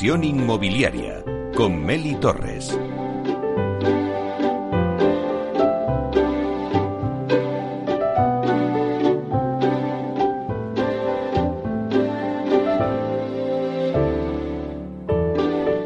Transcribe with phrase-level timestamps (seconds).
[0.00, 1.22] Inmobiliaria
[1.54, 2.76] con Meli Torres.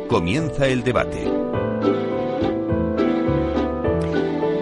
[0.09, 1.45] Comienza el debate.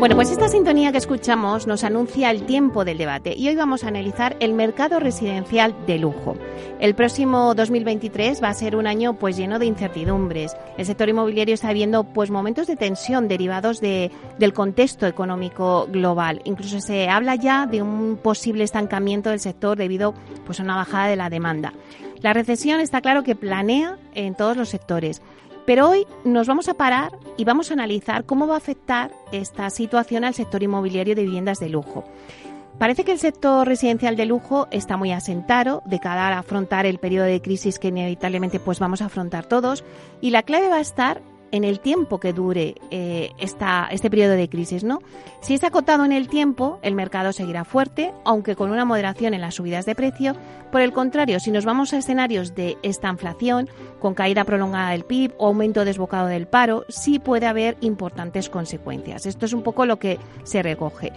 [0.05, 3.85] Bueno, pues esta sintonía que escuchamos nos anuncia el tiempo del debate y hoy vamos
[3.85, 6.37] a analizar el mercado residencial de lujo.
[6.79, 10.55] El próximo 2023 va a ser un año pues lleno de incertidumbres.
[10.77, 16.43] El sector inmobiliario está viendo pues momentos de tensión derivados de, del contexto económico global.
[16.45, 20.13] Incluso se habla ya de un posible estancamiento del sector debido
[20.45, 21.73] pues a una bajada de la demanda.
[22.21, 25.23] La recesión está claro que planea en todos los sectores.
[25.67, 29.71] Pero hoy nos vamos a parar y vamos a analizar cómo va a afectar esta
[29.71, 32.05] situación al sector inmobiliario de viviendas de lujo.
[32.79, 36.99] Parece que el sector residencial de lujo está muy asentado de cara a afrontar el
[36.99, 39.85] periodo de crisis que inevitablemente pues vamos a afrontar todos
[40.21, 41.23] y la clave va a estar
[41.55, 44.99] en el tiempo que dure eh, esta, este periodo de crisis, ¿no?
[45.41, 49.41] Si es acotado en el tiempo, el mercado seguirá fuerte, aunque con una moderación en
[49.41, 50.35] las subidas de precio.
[50.73, 53.69] Por el contrario, si nos vamos a escenarios de esta inflación,
[54.01, 59.25] con caída prolongada del PIB o aumento desbocado del paro, sí puede haber importantes consecuencias.
[59.25, 61.13] Esto es un poco lo que se recoge.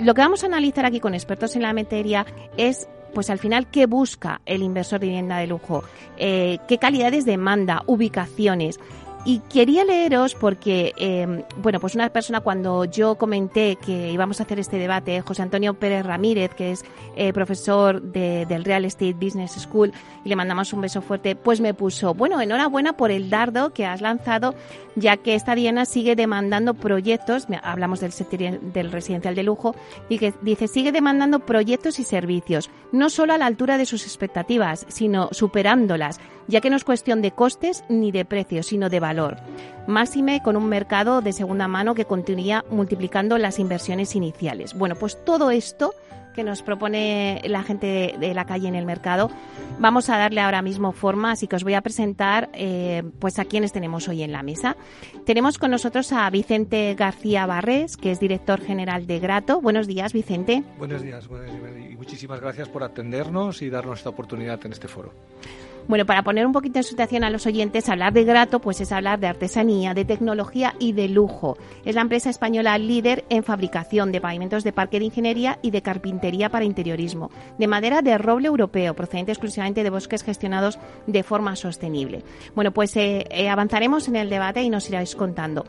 [0.00, 2.24] Lo que vamos a analizar aquí con expertos en la materia
[2.56, 5.84] es pues al final, ¿qué busca el inversor de vivienda de lujo?
[6.16, 7.82] Eh, ¿Qué calidades demanda?
[7.86, 8.80] ¿Ubicaciones?
[9.24, 14.42] Y quería leeros porque, eh, bueno, pues una persona cuando yo comenté que íbamos a
[14.42, 16.84] hacer este debate, José Antonio Pérez Ramírez, que es
[17.14, 19.92] eh, profesor de, del Real Estate Business School,
[20.24, 23.86] y le mandamos un beso fuerte, pues me puso, bueno, enhorabuena por el dardo que
[23.86, 24.56] has lanzado,
[24.96, 28.12] ya que esta Diana sigue demandando proyectos, hablamos del,
[28.72, 29.76] del residencial de lujo,
[30.08, 34.02] y que dice, sigue demandando proyectos y servicios, no solo a la altura de sus
[34.02, 39.00] expectativas, sino superándolas, ya que no es cuestión de costes ni de precios, sino de
[39.00, 39.36] valor.
[39.86, 44.74] Máxime con un mercado de segunda mano que continuaría multiplicando las inversiones iniciales.
[44.74, 45.94] Bueno, pues todo esto
[46.32, 49.30] que nos propone la gente de la calle en el mercado.
[49.78, 53.44] Vamos a darle ahora mismo forma, así que os voy a presentar eh, pues a
[53.44, 54.76] quienes tenemos hoy en la mesa.
[55.24, 59.60] Tenemos con nosotros a Vicente García Barres, que es director general de Grato.
[59.60, 60.62] Buenos días, Vicente.
[60.78, 61.28] Buenos días,
[61.90, 65.12] y muchísimas gracias por atendernos y darnos esta oportunidad en este foro.
[65.88, 68.92] Bueno, para poner un poquito en situación a los oyentes, hablar de Grato pues es
[68.92, 71.56] hablar de artesanía, de tecnología y de lujo.
[71.84, 75.82] Es la empresa española líder en fabricación de pavimentos de parque de ingeniería y de
[75.82, 81.56] carpintería para interiorismo, de madera de roble europeo, procedente exclusivamente de bosques gestionados de forma
[81.56, 82.22] sostenible.
[82.54, 85.64] Bueno, pues eh, eh, avanzaremos en el debate y nos iráis contando.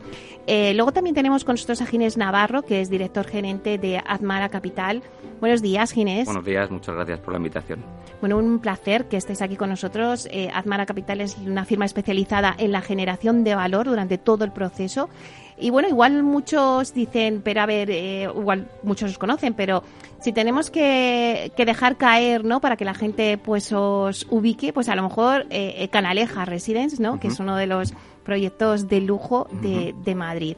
[0.46, 4.48] Eh, luego también tenemos con nosotros a Ginés Navarro, que es director gerente de Azmara
[4.48, 5.02] Capital.
[5.40, 6.26] Buenos días, Ginés.
[6.26, 7.84] Buenos días, muchas gracias por la invitación.
[8.20, 12.54] Bueno, un placer que estés aquí con nosotros eh, Azmara Capital es una firma especializada
[12.56, 15.08] en la generación de valor durante todo el proceso.
[15.56, 19.84] Y bueno, igual muchos dicen, pero a ver, eh, igual muchos os conocen, pero
[20.20, 22.60] si tenemos que, dejar caer, ¿no?
[22.60, 27.20] Para que la gente pues os ubique, pues a lo mejor eh, Canaleja Residence, ¿no?
[27.20, 27.94] Que es uno de los
[28.24, 30.56] proyectos de lujo de, de Madrid.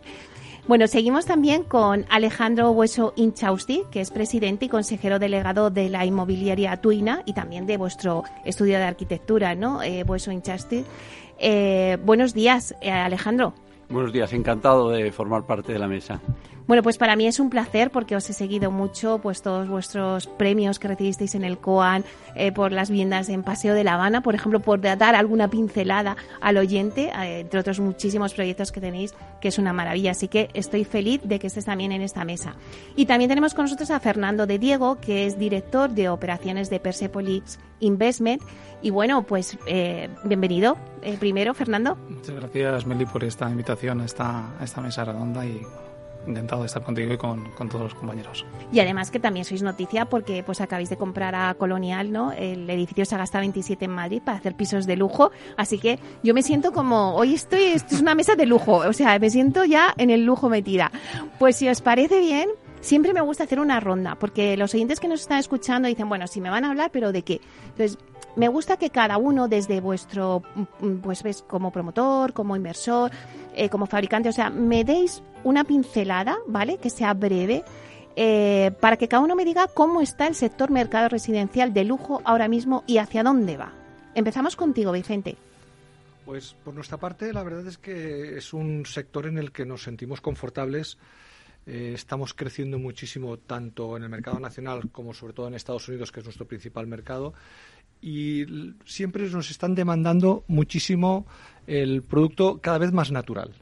[0.69, 6.05] Bueno, seguimos también con Alejandro Hueso Inchausti, que es presidente y consejero delegado de la
[6.05, 9.81] inmobiliaria Tuina y también de vuestro estudio de arquitectura, ¿no?
[9.85, 10.85] Eh, Hueso Inchausti.
[11.39, 13.55] Eh, buenos días, eh, Alejandro.
[13.89, 16.21] Buenos días, encantado de formar parte de la mesa.
[16.67, 20.27] Bueno, pues para mí es un placer porque os he seguido mucho, pues todos vuestros
[20.27, 22.05] premios que recibisteis en el COAN,
[22.35, 26.17] eh, por las viviendas en Paseo de La Habana, por ejemplo, por dar alguna pincelada
[26.41, 30.11] al oyente, eh, entre otros muchísimos proyectos que tenéis, que es una maravilla.
[30.11, 32.57] Así que estoy feliz de que estés también en esta mesa.
[32.97, 36.81] Y también tenemos con nosotros a Fernando de Diego, que es director de operaciones de
[36.81, 38.43] Persepolis Investment.
[38.83, 40.77] Y bueno, pues eh, bienvenido
[41.21, 41.97] primero, Fernando.
[42.11, 45.63] Muchas gracias, Meli, por esta invitación a esta, a esta mesa redonda y
[46.27, 48.45] encantado de estar contigo y con, todos los compañeros.
[48.73, 52.33] Y además que también sois noticia porque pues acabáis de comprar a Colonial, ¿no?
[52.33, 55.99] El edificio se ha gastado 27 en Madrid para hacer pisos de lujo, así que
[56.23, 59.31] yo me siento como, hoy estoy, esto es una mesa de lujo, o sea, me
[59.31, 60.91] siento ya en el lujo metida.
[61.39, 62.49] Pues si os parece bien,
[62.81, 66.27] siempre me gusta hacer una ronda, porque los oyentes que nos están escuchando dicen, bueno,
[66.27, 67.41] si me van a hablar, pero ¿de qué?
[67.69, 67.99] Entonces,
[68.37, 70.43] me gusta que cada uno, desde vuestro,
[70.81, 73.11] mm, pues ves, como promotor, como inversor,
[73.57, 76.79] eh, como fabricante, o sea, me deis una pincelada, ¿vale?
[76.79, 77.65] Que sea breve.
[78.19, 82.23] Eh, para que cada uno me diga cómo está el sector mercado residencial de lujo
[82.25, 83.73] ahora mismo y hacia dónde va.
[84.15, 85.37] Empezamos contigo, Vicente.
[86.25, 89.83] Pues por nuestra parte, la verdad es que es un sector en el que nos
[89.83, 90.99] sentimos confortables.
[91.67, 96.11] Eh, estamos creciendo muchísimo tanto en el mercado nacional como sobre todo en Estados Unidos,
[96.11, 97.35] que es nuestro principal mercado
[98.01, 98.45] y
[98.85, 101.27] siempre nos están demandando muchísimo
[101.67, 103.53] el producto cada vez más natural.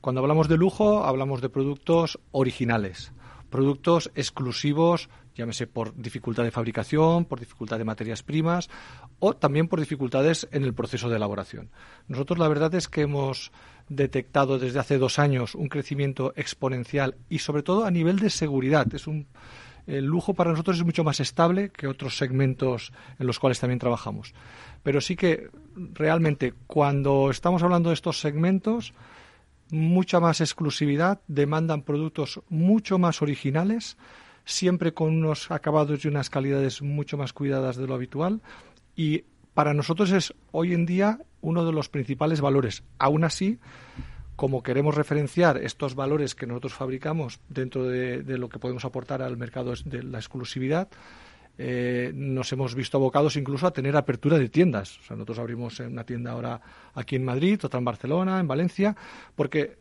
[0.00, 3.12] Cuando hablamos de lujo, hablamos de productos originales,
[3.48, 8.68] productos exclusivos, llámese por dificultad de fabricación, por dificultad de materias primas
[9.18, 11.70] o también por dificultades en el proceso de elaboración.
[12.08, 13.52] Nosotros la verdad es que hemos
[13.88, 18.92] detectado desde hace dos años un crecimiento exponencial y sobre todo a nivel de seguridad.
[18.94, 19.26] Es un
[19.86, 23.78] el lujo para nosotros es mucho más estable que otros segmentos en los cuales también
[23.78, 24.34] trabajamos.
[24.82, 25.50] Pero sí que
[25.92, 28.94] realmente cuando estamos hablando de estos segmentos,
[29.70, 33.96] mucha más exclusividad, demandan productos mucho más originales,
[34.44, 38.40] siempre con unos acabados y unas calidades mucho más cuidadas de lo habitual
[38.96, 42.82] y para nosotros es hoy en día uno de los principales valores.
[42.98, 43.58] Aún así,
[44.36, 49.36] como queremos referenciar estos valores que nosotros fabricamos dentro de, lo que podemos aportar al
[49.36, 50.88] mercado de la exclusividad,
[51.56, 54.98] eh, nos hemos visto abocados incluso a tener apertura de tiendas.
[54.98, 56.60] O sea, nosotros abrimos una tienda ahora
[56.94, 58.96] aquí en Madrid, otra en Barcelona, en Valencia,
[59.36, 59.78] porque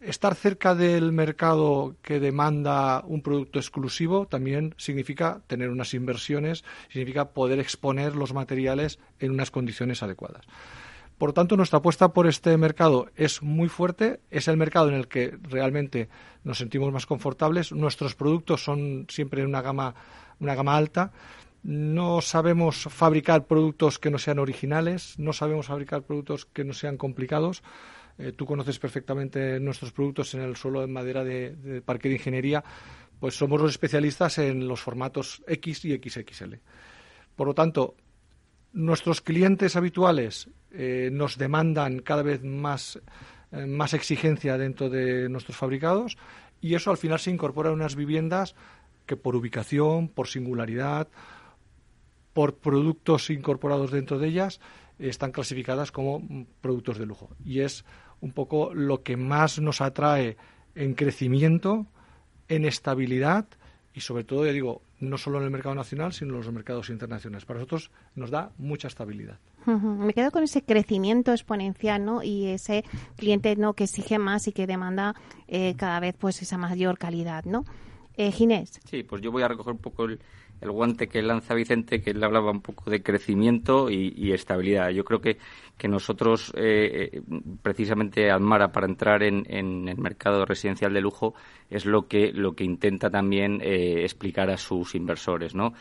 [0.00, 7.30] estar cerca del mercado que demanda un producto exclusivo también significa tener unas inversiones, significa
[7.30, 10.44] poder exponer los materiales en unas condiciones adecuadas.
[11.22, 14.96] Por lo tanto, nuestra apuesta por este mercado es muy fuerte, es el mercado en
[14.96, 16.08] el que realmente
[16.42, 17.70] nos sentimos más confortables.
[17.70, 19.94] Nuestros productos son siempre una gama,
[20.40, 21.12] una gama alta.
[21.62, 26.96] No sabemos fabricar productos que no sean originales, no sabemos fabricar productos que no sean
[26.96, 27.62] complicados.
[28.18, 32.16] Eh, tú conoces perfectamente nuestros productos en el suelo en madera de, de parque de
[32.16, 32.64] ingeniería,
[33.20, 36.54] pues somos los especialistas en los formatos X y XXL.
[37.36, 37.94] Por lo tanto,
[38.72, 43.00] nuestros clientes habituales eh, nos demandan cada vez más,
[43.52, 46.16] eh, más exigencia dentro de nuestros fabricados
[46.60, 48.54] y eso al final se incorpora en unas viviendas
[49.06, 51.08] que por ubicación, por singularidad,
[52.32, 54.60] por productos incorporados dentro de ellas,
[54.98, 57.30] están clasificadas como productos de lujo.
[57.44, 57.84] Y es
[58.20, 60.36] un poco lo que más nos atrae
[60.74, 61.86] en crecimiento,
[62.48, 63.46] en estabilidad
[63.94, 66.88] y sobre todo, ya digo, no solo en el mercado nacional, sino en los mercados
[66.88, 67.44] internacionales.
[67.44, 69.38] Para nosotros nos da mucha estabilidad.
[69.66, 72.22] Me quedo con ese crecimiento exponencial, ¿no?
[72.22, 72.84] Y ese
[73.16, 73.74] cliente, ¿no?
[73.74, 75.14] Que exige más y que demanda
[75.48, 77.64] eh, cada vez, pues, esa mayor calidad, ¿no?
[78.16, 78.80] Eh, Ginés.
[78.84, 80.20] Sí, pues yo voy a recoger un poco el,
[80.62, 84.90] el guante que lanza Vicente, que él hablaba un poco de crecimiento y, estabilidad.
[84.90, 85.38] Yo creo que,
[85.76, 87.22] que nosotros, eh, eh,
[87.62, 91.34] precisamente Almara, para entrar en, el mercado residencial de lujo,
[91.68, 95.54] es lo que, lo que intenta también eh, explicar a sus inversores.
[95.54, 95.74] ¿no?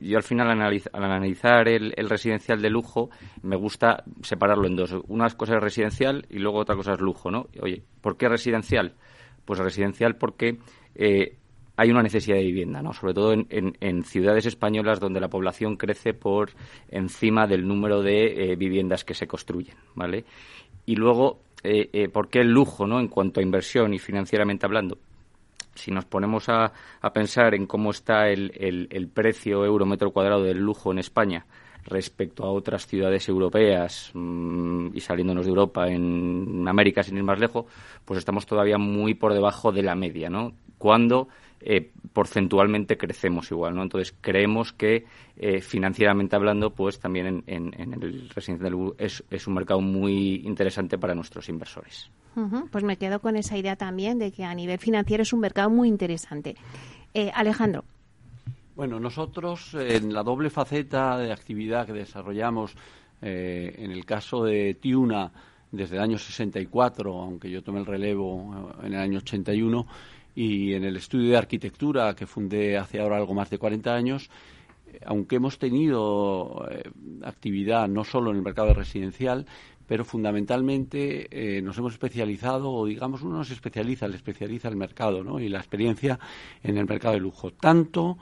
[0.00, 3.08] yo al final, al analizar el, residencial de lujo,
[3.42, 4.94] me gusta separarlo en dos.
[5.08, 7.30] Una cosa es residencial y luego otra cosa es lujo.
[7.30, 7.46] ¿no?
[7.62, 8.92] Oye, ¿por qué residencial?
[9.46, 10.58] Pues residencial porque
[11.76, 12.92] hay una necesidad de vivienda, ¿no?
[12.92, 16.50] sobre todo en, ciudades españolas donde la población crece por
[16.88, 19.76] encima del número de eh, viviendas que se construyen.
[19.94, 20.24] ¿vale?
[20.84, 23.00] Y luego, eh, eh, ¿por qué el lujo ¿no?
[23.00, 24.98] en cuanto a inversión y financieramente hablando?
[25.74, 26.72] Si nos ponemos a,
[27.14, 28.52] pensar en cómo está el,
[28.90, 31.46] el precio euro metro cuadrado del lujo en España,
[31.84, 37.38] respecto a otras ciudades europeas mm, y saliéndonos de Europa en América sin ir más
[37.38, 37.66] lejos,
[38.04, 40.52] pues estamos todavía muy por debajo de la media, ¿no?
[40.82, 41.28] Cuando
[41.60, 43.84] eh, porcentualmente crecemos igual, ¿no?
[43.84, 45.04] Entonces creemos que
[45.36, 51.14] eh, financieramente hablando, pues también en, el residencial es, es un mercado muy interesante para
[51.14, 52.10] nuestros inversores.
[52.72, 55.70] Pues me quedo con esa idea también de que a nivel financiero es un mercado
[55.70, 56.56] muy interesante.
[57.14, 57.84] Eh, Alejandro.
[58.74, 62.74] Bueno, nosotros en la doble faceta de actividad que desarrollamos,
[63.20, 65.30] en el caso de Tiuna,
[65.70, 69.86] desde el año 64, aunque yo tomé el relevo en el año 81,
[70.34, 74.30] y en el estudio de arquitectura que fundé hace ahora algo más de 40 años,
[74.86, 76.90] eh, aunque hemos tenido eh,
[77.22, 79.46] actividad no solo en el mercado residencial,
[79.86, 84.76] pero fundamentalmente eh, nos hemos especializado, o digamos, uno no se especializa, le especializa el
[84.76, 85.38] mercado ¿no?
[85.38, 86.18] y la experiencia
[86.62, 87.50] en el mercado de lujo.
[87.52, 88.18] Tanto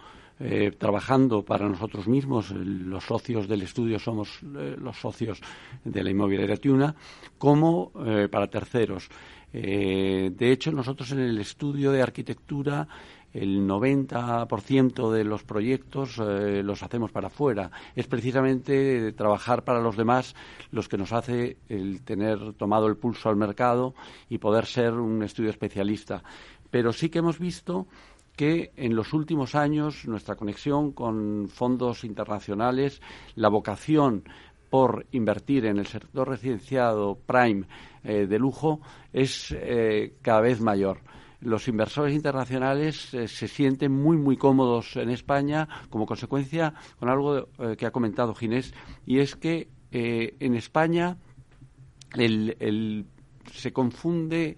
[0.79, 5.39] trabajando para nosotros mismos, los socios del estudio somos los socios
[5.85, 6.95] de la inmobiliaria Tiuna,
[7.37, 7.93] como
[8.31, 9.11] para terceros.
[9.53, 12.87] Eh, de hecho, nosotros en el estudio de arquitectura
[13.33, 17.71] el 90% de los proyectos eh, los hacemos para afuera.
[17.95, 20.35] Es precisamente trabajar para los demás
[20.73, 23.95] los que nos hace el tener tomado el pulso al mercado
[24.29, 26.23] y poder ser un estudio especialista.
[26.71, 27.87] Pero sí que hemos visto
[28.37, 33.03] que en los últimos años nuestra conexión con fondos internacionales,
[33.35, 34.25] la vocación
[34.71, 37.67] por invertir en el sector residenciado prime
[38.05, 38.81] eh, de lujo
[39.13, 41.01] es eh, cada vez mayor.
[41.41, 47.49] Los inversores internacionales eh, se sienten muy, muy cómodos en España como consecuencia con algo
[47.77, 48.73] que ha comentado Ginés,
[49.05, 51.17] y es que en España
[53.53, 54.57] se confunde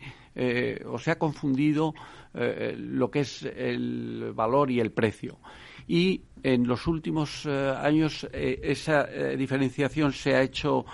[0.87, 1.95] o se ha confundido
[2.35, 5.39] lo que es el valor y el precio
[5.87, 10.85] y en los últimos eh, años eh, esa eh, diferenciación se ha hecho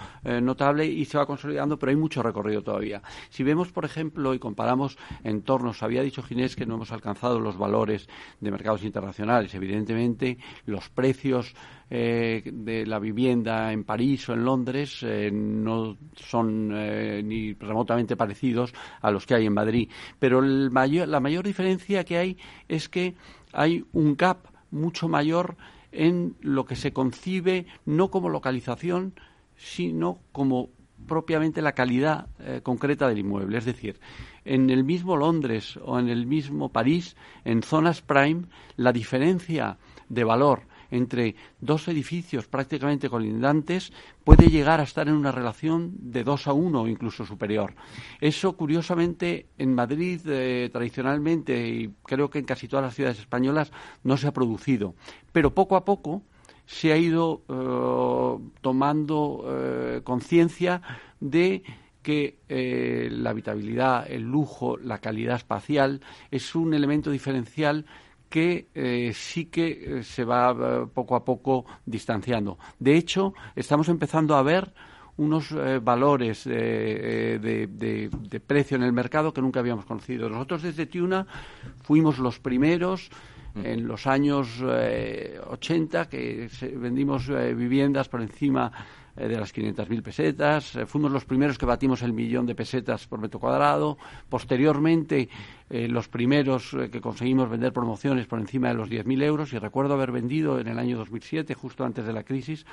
[0.42, 3.00] notable y se va consolidando, pero hay mucho recorrido todavía.
[3.30, 7.57] Si vemos, por ejemplo, y comparamos entornos, había dicho Ginés que no hemos alcanzado los
[7.57, 8.07] valores
[8.38, 9.54] de mercados internacionales.
[9.54, 11.54] Evidentemente, los precios
[11.88, 15.02] de la vivienda en París o en Londres
[15.33, 16.68] no son
[17.26, 19.88] ni remotamente parecidos a los que hay en Madrid.
[20.18, 22.37] Pero la mayor diferencia que hay
[22.68, 23.14] es que
[23.54, 25.56] hay un gap mucho mayor
[25.92, 29.14] en lo que se concibe no como localización,
[29.56, 30.70] sino como
[31.06, 33.58] propiamente la calidad eh, concreta del inmueble.
[33.58, 34.00] Es decir,
[34.44, 38.44] en el mismo Londres o en el mismo París, en zonas prime,
[38.76, 43.92] la diferencia de valor entre dos edificios prácticamente colindantes
[44.25, 47.75] puede llegar a estar en una relación de dos a uno o incluso superior.
[48.21, 53.73] Eso, curiosamente, en Madrid eh, tradicionalmente y creo que en casi todas las ciudades españolas
[54.02, 54.95] no se ha producido.
[55.33, 56.23] Pero poco a poco
[56.66, 60.83] se ha ido eh, tomando eh, conciencia
[61.21, 61.62] de
[62.02, 62.38] que
[63.11, 67.85] la habitabilidad, el lujo, la calidad espacial es un elemento diferencial
[68.28, 72.58] que eh, sí que eh, se va eh, poco a poco distanciando.
[72.78, 74.73] De hecho, estamos empezando a ver
[75.16, 80.28] unos valores de, de, precio en el mercado que nunca habíamos conocido.
[80.28, 81.26] Nosotros desde Tiuna
[81.82, 83.11] fuimos los primeros
[83.54, 83.66] mm.
[83.66, 90.76] en los años 80 que vendimos viviendas por encima eh, de las 500.000 pesetas.
[90.76, 93.98] Eh, fuimos los primeros que batimos el millón de pesetas por metro cuadrado.
[94.28, 95.28] Posteriormente,
[95.70, 99.52] eh, los primeros que conseguimos vender promociones por encima de los 10.000 euros.
[99.52, 102.64] Y recuerdo haber vendido en el año 2007, justo antes de la crisis,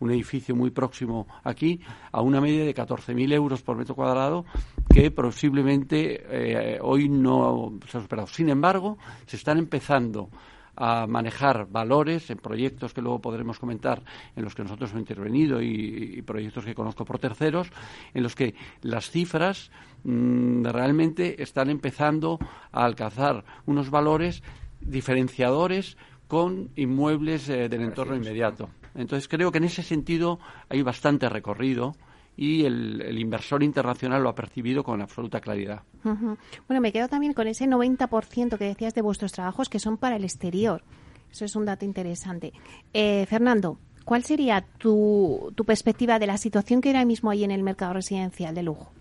[0.00, 1.80] un edificio muy próximo aquí
[2.12, 4.44] a una media de 14.000 euros por metro cuadrado
[4.92, 8.26] que posiblemente hoy no se ha superado.
[8.26, 10.28] Sin embargo, se están empezando
[10.76, 14.02] a manejar valores en proyectos que luego podremos comentar
[14.36, 17.68] en los que nosotros hemos intervenido y, proyectos que conozco por terceros,
[18.14, 19.70] en los que las cifras
[20.04, 22.38] mm, realmente están empezando
[22.72, 24.42] a alcanzar unos valores
[24.80, 25.96] diferenciadores
[26.28, 28.68] con inmuebles eh, del entorno inmediato.
[28.94, 30.38] Entonces creo que en ese sentido
[30.68, 31.96] hay bastante recorrido
[32.36, 35.82] y el, inversor internacional lo ha percibido con absoluta claridad.
[36.02, 40.16] Bueno, me quedo también con ese 90% que decías de vuestros trabajos que son para
[40.16, 40.82] el exterior.
[41.30, 42.52] Eso es un dato interesante.
[42.92, 47.50] Eh, Fernando, ¿cuál sería tu, tu perspectiva de la situación que ahora mismo hay en
[47.50, 48.92] el mercado residencial de lujo?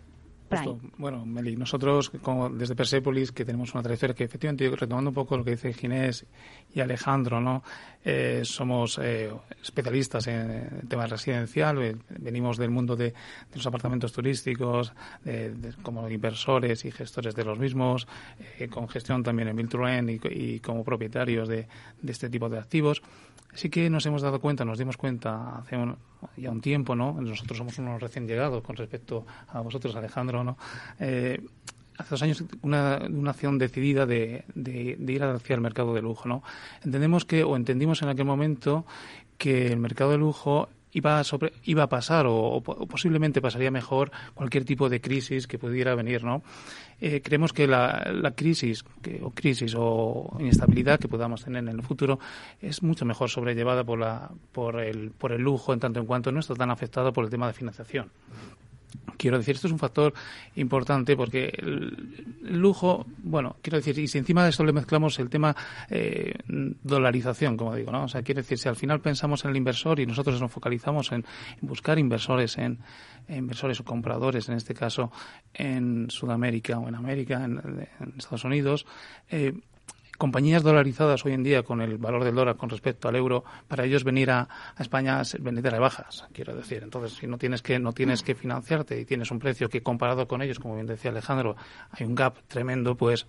[0.98, 5.38] Bueno, Meli, nosotros como desde Persepolis, que tenemos una trayectoria que efectivamente, retomando un poco
[5.38, 6.26] lo que dice Ginés
[6.74, 7.64] y Alejandro, ¿no?
[8.04, 9.32] Eh, somos eh,
[9.62, 13.14] especialistas en, el tema residencial, eh, venimos del mundo de,
[13.54, 14.94] los apartamentos turísticos,
[15.84, 18.08] como inversores y gestores de los mismos,
[18.70, 21.68] con gestión también en Build y, y como propietarios de,
[22.02, 23.02] de este tipo de activos
[23.54, 25.78] sí que nos hemos dado cuenta, nos dimos cuenta hace
[26.38, 27.20] ya un tiempo, ¿no?
[27.22, 30.58] Nosotros somos unos recién llegados con respecto a vosotros, Alejandro, ¿no?
[31.00, 31.42] Eh,
[31.98, 36.28] hace dos años una, una acción decidida de, de, ir hacia el mercado de lujo.
[36.28, 36.44] ¿no?
[36.84, 38.86] Entendemos que, o entendimos en aquel momento,
[39.38, 44.12] que el mercado de lujo iba a, sobre, iba a pasar o, posiblemente pasaría mejor
[44.34, 46.44] cualquier tipo de crisis que pudiera venir, ¿no?
[47.02, 51.70] Eh, creemos que la, la crisis que, o crisis o inestabilidad que podamos tener en
[51.70, 52.20] el futuro
[52.62, 56.32] es mucho mejor sobrellevada por, la, por, el, por el lujo en tanto en cuanto
[56.32, 58.10] no está tan afectado por el tema de financiación.
[59.18, 60.14] Quiero decir, esto es un factor
[60.56, 65.30] importante porque el, lujo, bueno, quiero decir, y si encima de esto le mezclamos el
[65.30, 65.56] tema
[65.90, 68.04] eh, dolarización, como digo, ¿no?
[68.04, 71.12] O sea, quiero decir, si al final pensamos en el inversor y nosotros nos focalizamos
[71.12, 71.26] en,
[71.62, 72.80] buscar inversores, en,
[73.30, 75.12] inversores o compradores, en este caso
[75.54, 78.86] en Sudamérica o en América, en, Estados Unidos,
[79.30, 79.54] eh,
[80.24, 83.84] compañías dolarizadas hoy en día con el valor del dólar con respecto al euro, para
[83.84, 84.48] ellos venir a,
[84.80, 86.80] España es venir de rebajas, quiero decir.
[86.82, 90.26] Entonces, si no tienes que no tienes que financiarte y tienes un precio que comparado
[90.26, 91.58] con ellos, como bien decía Alejandro,
[91.92, 93.28] hay un gap tremendo, pues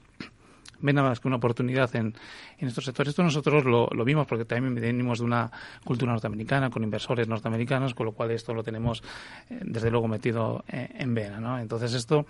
[0.82, 2.14] ven nada más que una oportunidad en,
[2.58, 3.10] en estos sectores.
[3.10, 5.50] Esto nosotros lo, vimos porque también venimos de una
[5.84, 9.02] cultura norteamericana con inversores norteamericanos, con lo cual esto lo tenemos
[9.50, 11.40] eh, desde luego metido eh, en vena.
[11.40, 11.58] ¿no?
[11.58, 12.24] Entonces esto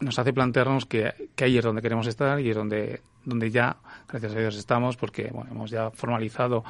[0.00, 3.76] nos hace plantearnos que, que, ahí es donde queremos estar y es donde, donde ya,
[4.08, 6.64] gracias a Dios, estamos, porque bueno, hemos ya formalizado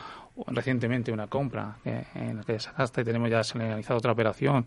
[0.46, 4.66] recientemente una compra eh, en la calle Sagasta y tenemos ya señalizado otra operación,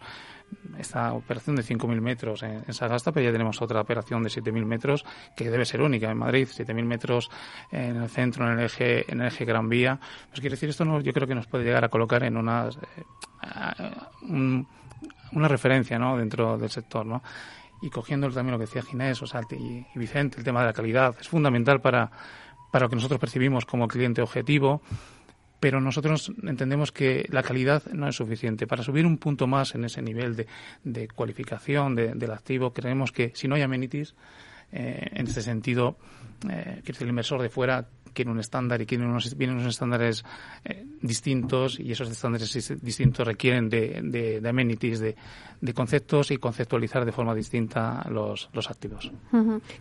[0.77, 5.05] esta operación de 5.000 metros en, Sagasta, pero ya tenemos otra operación de 7.000 metros
[5.35, 7.31] que debe ser única en Madrid, 7.000 metros
[7.71, 9.99] en el centro, en el eje, en el eje Gran Vía.
[10.27, 12.69] Pues quiere decir, esto no, yo creo que nos puede llegar a colocar en una,
[12.69, 14.63] eh,
[15.31, 16.17] una referencia ¿no?
[16.17, 17.05] dentro del sector.
[17.05, 17.23] ¿no?
[17.81, 20.73] Y cogiendo también lo que decía Ginés o sea, y, Vicente, el tema de la
[20.73, 22.11] calidad, es fundamental para,
[22.71, 24.81] para lo que nosotros percibimos como cliente objetivo,
[25.59, 28.67] pero nosotros entendemos que la calidad no es suficiente.
[28.67, 30.47] Para subir un punto más en ese nivel de,
[30.83, 34.15] de cualificación del activo, creemos que si no hay amenities,
[34.71, 35.97] eh, en este sentido,
[36.49, 40.25] eh, que el inversor de fuera quiere un estándar y quieren unos, vienen unos estándares
[40.63, 44.01] eh, distintos y esos estándares distintos requieren de,
[44.41, 45.15] de, amenities, de,
[45.61, 49.11] de, conceptos y conceptualizar de forma distinta los, los activos.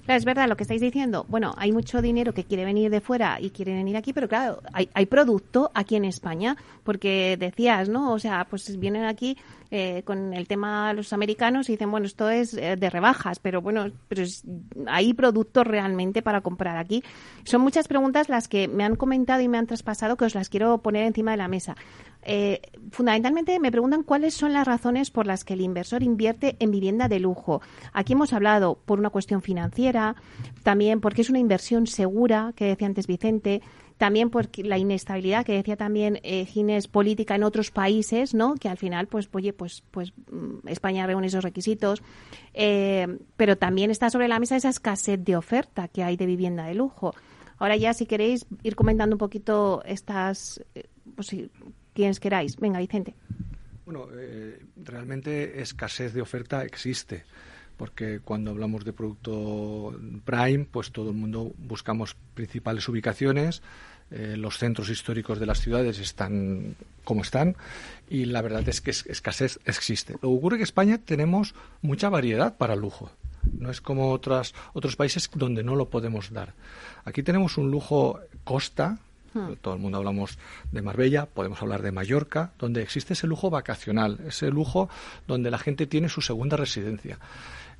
[0.06, 1.24] es verdad lo que estáis diciendo.
[1.28, 4.60] Bueno, hay mucho dinero que quiere venir de fuera y quiere venir aquí, pero claro,
[4.72, 8.12] hay, hay producto aquí en España, porque decías, ¿no?
[8.12, 9.38] O sea, pues vienen aquí
[9.76, 13.60] eh, con el tema los americanos y dicen, bueno, esto es eh, de rebajas, pero
[13.60, 14.22] bueno, pero
[14.86, 17.02] hay productos realmente para comprar aquí.
[17.42, 20.48] Son muchas preguntas las que me han comentado y me han traspasado que os las
[20.48, 21.74] quiero poner encima de la mesa.
[22.22, 22.62] Eh,
[22.92, 27.08] fundamentalmente me preguntan cuáles son las razones por las que el inversor invierte en vivienda
[27.08, 27.60] de lujo.
[27.92, 30.14] Aquí hemos hablado por una cuestión financiera,
[30.62, 33.60] también porque es una inversión segura, que decía antes Vicente,
[34.04, 38.54] también por la inestabilidad que decía también eh, Ginés política en otros países, ¿no?
[38.54, 42.02] Que al final, pues, oye, pues, pues mm, España reúne esos requisitos,
[42.52, 46.66] eh, pero también está sobre la mesa esa escasez de oferta que hay de vivienda
[46.66, 47.14] de lujo.
[47.56, 51.50] Ahora ya, si queréis ir comentando un poquito estas, eh, pues si
[51.94, 52.56] quienes queráis.
[52.56, 53.14] Venga, Vicente.
[53.86, 57.24] Bueno, eh, realmente escasez de oferta existe
[57.76, 63.62] porque cuando hablamos de producto prime, pues todo el mundo buscamos principales ubicaciones,
[64.10, 67.56] eh, los centros históricos de las ciudades están como están
[68.08, 70.14] y la verdad es que escasez existe.
[70.14, 73.10] Lo que ocurre es que en España tenemos mucha variedad para lujo.
[73.52, 76.54] No es como otras, otros países donde no lo podemos dar.
[77.04, 78.98] Aquí tenemos un lujo costa,
[79.34, 79.54] hmm.
[79.60, 80.38] todo el mundo hablamos
[80.72, 84.88] de Marbella, podemos hablar de Mallorca, donde existe ese lujo vacacional, ese lujo
[85.26, 87.18] donde la gente tiene su segunda residencia.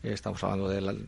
[0.05, 1.05] Estamos hablando de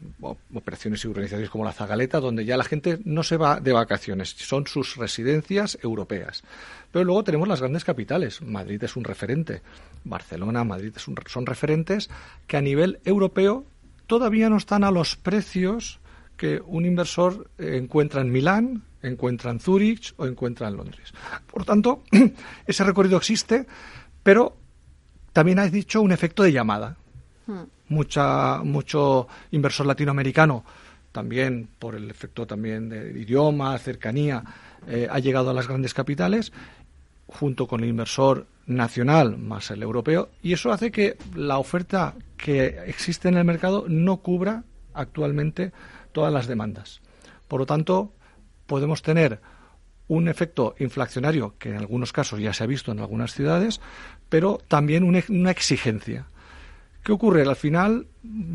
[0.54, 4.30] operaciones y organizaciones como la Zagaleta, donde ya la gente no se va de vacaciones,
[4.30, 6.42] son sus residencias europeas.
[6.92, 8.40] Pero luego tenemos las grandes capitales.
[8.40, 9.60] Madrid es un referente,
[10.04, 10.94] Barcelona, Madrid
[11.26, 12.08] son referentes
[12.46, 13.66] que a nivel europeo
[14.06, 16.00] todavía no están a los precios
[16.36, 21.12] que un inversor encuentra en Milán, encuentra en Zúrich o encuentra en Londres.
[21.50, 22.02] Por tanto,
[22.66, 23.66] ese recorrido existe,
[24.22, 24.56] pero
[25.32, 26.96] también has dicho un efecto de llamada.
[27.88, 30.64] Mucha, mucho inversor latinoamericano,
[31.12, 34.42] también por el efecto también de idioma, cercanía,
[34.86, 36.52] eh, ha llegado a las grandes capitales
[37.28, 42.80] junto con el inversor nacional más el europeo y eso hace que la oferta que
[42.86, 45.72] existe en el mercado no cubra actualmente
[46.12, 47.00] todas las demandas.
[47.48, 48.12] Por lo tanto,
[48.66, 49.40] podemos tener
[50.08, 53.80] un efecto inflacionario que en algunos casos ya se ha visto en algunas ciudades,
[54.28, 56.26] pero también una exigencia.
[57.06, 57.42] ¿Qué ocurre?
[57.42, 58.08] Al final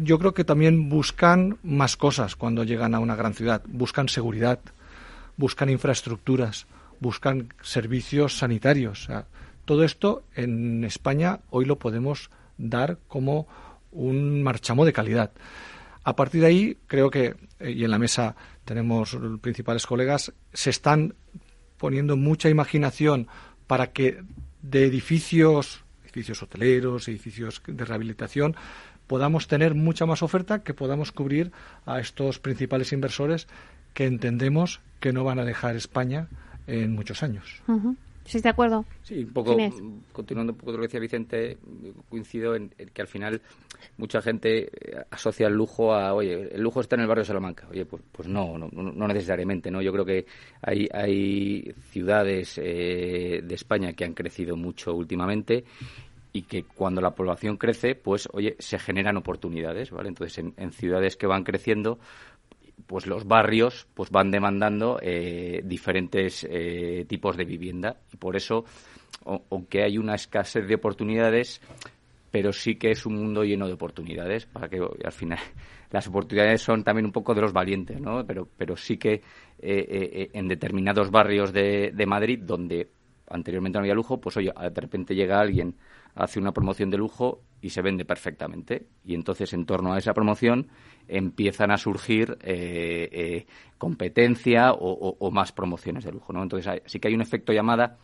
[0.04, 3.62] yo creo que también buscan más cosas cuando llegan a una gran ciudad.
[3.66, 4.60] Buscan seguridad,
[5.38, 6.68] buscan infraestructuras,
[7.00, 9.08] buscan servicios sanitarios.
[9.64, 13.48] todo esto en España hoy lo podemos dar como
[13.94, 15.32] un marchamo de calidad.
[16.04, 18.36] A partir de ahí, creo que, eh, y en la mesa
[18.66, 21.16] tenemos principales colegas, se están
[21.78, 23.30] poniendo mucha imaginación
[23.66, 24.22] para que
[24.62, 25.81] de edificios,
[26.12, 28.56] edificios hoteleros, edificios de rehabilitación,
[29.08, 31.52] podamos tener mucha más oferta, que podamos cubrir
[31.86, 33.48] a estos principales inversores
[33.94, 36.28] que entendemos que no van a dejar España
[36.68, 37.62] en muchos años.
[38.26, 38.86] ¿Estás de acuerdo?
[39.04, 39.58] Sí, un poco,
[40.12, 41.58] continuando un poco de lo que decía Vicente,
[42.10, 43.42] coincido en, que al final
[43.98, 47.28] mucha gente eh, asocia el lujo a, oye, el lujo está en el barrio de
[47.28, 47.68] Salamanca.
[47.70, 49.82] Oye, pues, pues no, no, necesariamente, ¿no?
[49.82, 50.26] Yo creo que
[50.62, 55.66] hay, hay ciudades eh, de España que han crecido mucho últimamente
[56.34, 60.10] y que cuando la población crece, pues, oye, se generan oportunidades, ¿vale?
[60.10, 62.00] Entonces, en, en ciudades que van creciendo,
[62.92, 67.96] pues los barrios pues van demandando eh, diferentes eh, tipos de vivienda.
[68.12, 68.66] Y por eso
[69.50, 71.62] aunque hay una escasez de oportunidades
[72.32, 75.40] pero sí que es un mundo lleno de oportunidades para que al final
[75.92, 79.22] las oportunidades son también un poco de los valientes no pero pero sí que
[79.60, 82.90] eh, en determinados barrios de, de Madrid donde
[83.32, 85.76] anteriormente no había lujo pues oye de repente llega alguien
[86.16, 88.88] hace una promoción de lujo y se vende perfectamente.
[89.06, 90.68] Y entonces, en torno a esa promoción,
[91.08, 93.46] empiezan a surgir eh, eh,
[93.78, 96.34] competencia o, más promociones de lujo.
[96.34, 96.44] ¿no?
[96.44, 97.98] Entonces, sí que hay un efecto llamada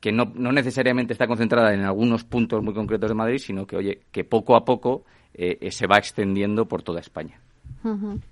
[0.00, 3.76] que no, no, necesariamente está concentrada en algunos puntos muy concretos de Madrid, sino que,
[3.76, 7.40] oye, que poco a poco eh, se va extendiendo por toda España.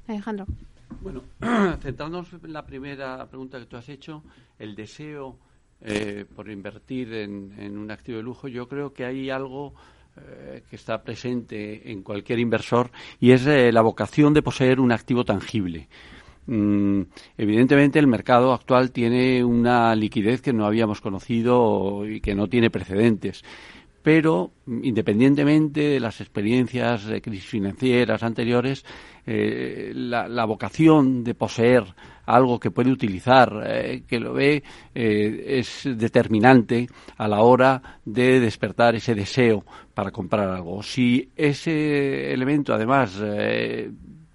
[0.07, 0.47] Alejandro.
[1.03, 1.23] Bueno,
[1.81, 4.23] centrándonos en la primera pregunta que tú has hecho,
[4.61, 5.39] el deseo
[5.83, 9.75] eh, por invertir en, un activo de lujo, yo creo que hay algo
[10.17, 14.93] eh, que está presente en cualquier inversor y es eh, la vocación de poseer un
[14.93, 15.89] activo tangible.
[16.47, 17.03] Mm,
[17.39, 22.71] evidentemente el mercado actual tiene una liquidez que no habíamos conocido y que no tiene
[22.71, 23.43] precedentes
[24.03, 28.85] pero independientemente de las experiencias de crisis financieras anteriores,
[29.27, 31.85] la, vocación de poseer
[32.31, 34.63] algo que puede utilizar, eh, que lo ve,
[34.95, 36.87] eh, es determinante
[37.17, 40.83] a la hora de despertar ese deseo para comprar algo.
[40.83, 43.91] Si ese elemento, además, eh,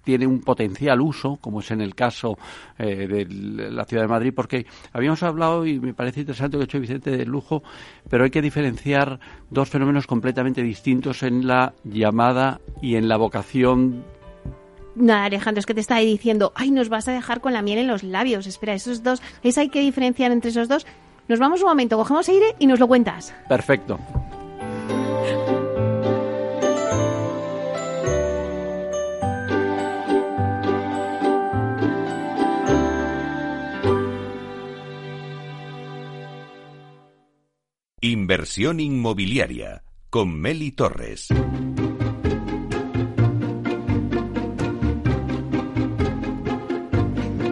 [0.06, 2.38] tiene un potencial uso, como es en el caso
[2.78, 6.66] de la ciudad de Madrid, porque habíamos hablado, y me parece interesante lo que ha
[6.66, 7.64] hecho Vicente del lujo,
[8.08, 9.18] pero hay que diferenciar
[9.50, 14.04] dos fenómenos completamente distintos en la llamada y en la vocación
[14.94, 17.80] Nada, Alejandro, es que te está diciendo, ay, nos vas a dejar con la miel
[17.80, 18.46] en los labios.
[18.46, 20.86] Espera, esos dos, ¿es hay que diferenciar entre esos dos?
[21.28, 23.34] Nos vamos un momento, cogemos aire y nos lo cuentas.
[23.46, 23.98] Perfecto.
[38.18, 41.28] Inversión inmobiliaria con Meli Torres.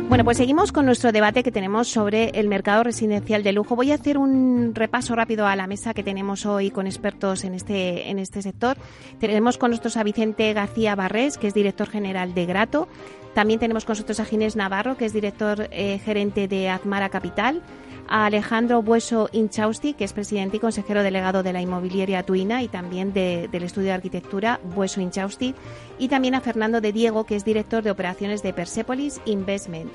[0.09, 3.77] Bueno, pues seguimos con nuestro debate que tenemos sobre el mercado residencial de lujo.
[3.77, 7.53] Voy a hacer un repaso rápido a la mesa que tenemos hoy con expertos en
[7.53, 8.79] este, en este sector.
[9.20, 12.88] Tenemos con nosotros a Vicente García Barrés, que es director general de Grato.
[13.35, 17.62] También tenemos con nosotros a Ginés Navarro, que es director eh, gerente de Azmara Capital
[18.09, 22.69] a Alejandro Bueso Inchausti, que es presidente y consejero delegado de la inmobiliaria Tuina y
[22.69, 25.55] también del estudio de arquitectura Bueso Inchausti,
[25.99, 29.90] y también a Fernando de Diego, que es director de operaciones de Persepolis Investment.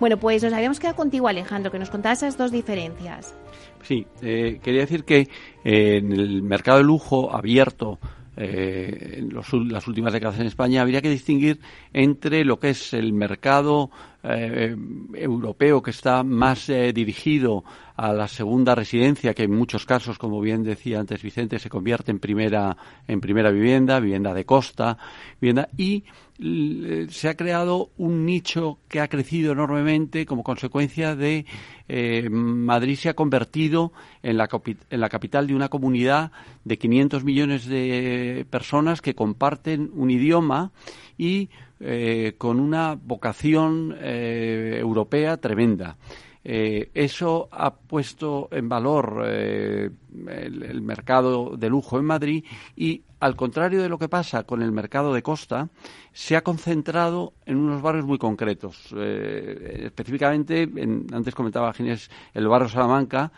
[0.00, 3.34] Bueno, pues nos habíamos quedado contigo, Alejandro, que nos contaba esas dos diferencias.
[3.82, 5.28] Sí, eh, quería decir que
[5.62, 7.98] en el mercado de lujo abierto,
[8.36, 9.34] eh, en
[9.70, 11.60] las últimas décadas en España, habría que distinguir
[11.92, 13.90] entre lo que es el mercado
[14.22, 14.74] eh,
[15.14, 17.62] europeo que está más eh, dirigido
[17.96, 22.10] a la segunda residencia, que en muchos casos, como bien decía antes Vicente, se convierte
[22.10, 24.98] en primera, en primera vivienda, vivienda de costa,
[25.40, 26.04] vivienda, y
[26.38, 31.46] se ha creado un nicho que ha crecido enormemente como consecuencia de
[31.88, 33.92] eh, Madrid se ha convertido
[34.22, 34.48] en la,
[34.90, 36.32] en la capital de una comunidad
[36.64, 40.72] de 500 millones de personas que comparten un idioma
[41.16, 45.98] y eh, con una vocación eh, europea tremenda.
[46.44, 52.44] Eh, eso ha puesto en valor el, mercado de lujo en Madrid
[52.76, 55.70] y, al contrario de lo que pasa con el mercado de costa,
[56.12, 58.94] se ha concentrado en unos barrios muy concretos.
[58.94, 60.68] específicamente,
[61.12, 63.32] antes comentaba Ginés, el barrio Salamanca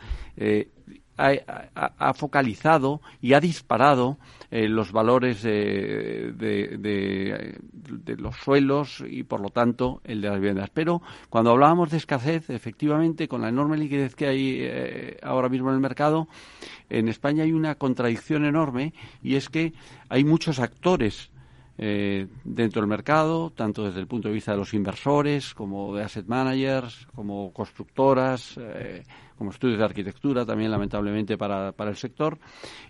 [1.16, 4.18] ha, focalizado y ha disparado
[4.50, 10.70] eh, los valores de, de, los suelos y, por lo tanto, el de las viviendas.
[10.72, 15.68] Pero cuando hablábamos de escasez, efectivamente, con la enorme liquidez que hay eh, ahora mismo
[15.70, 16.28] en el mercado,
[16.90, 19.72] en España hay una contradicción enorme y es que
[20.08, 21.30] hay muchos actores
[21.78, 26.04] eh, dentro del mercado, tanto desde el punto de vista de los inversores, como de
[26.04, 29.02] asset managers, como constructoras, eh,
[29.36, 32.38] como estudios de arquitectura, también lamentablemente para, para el sector,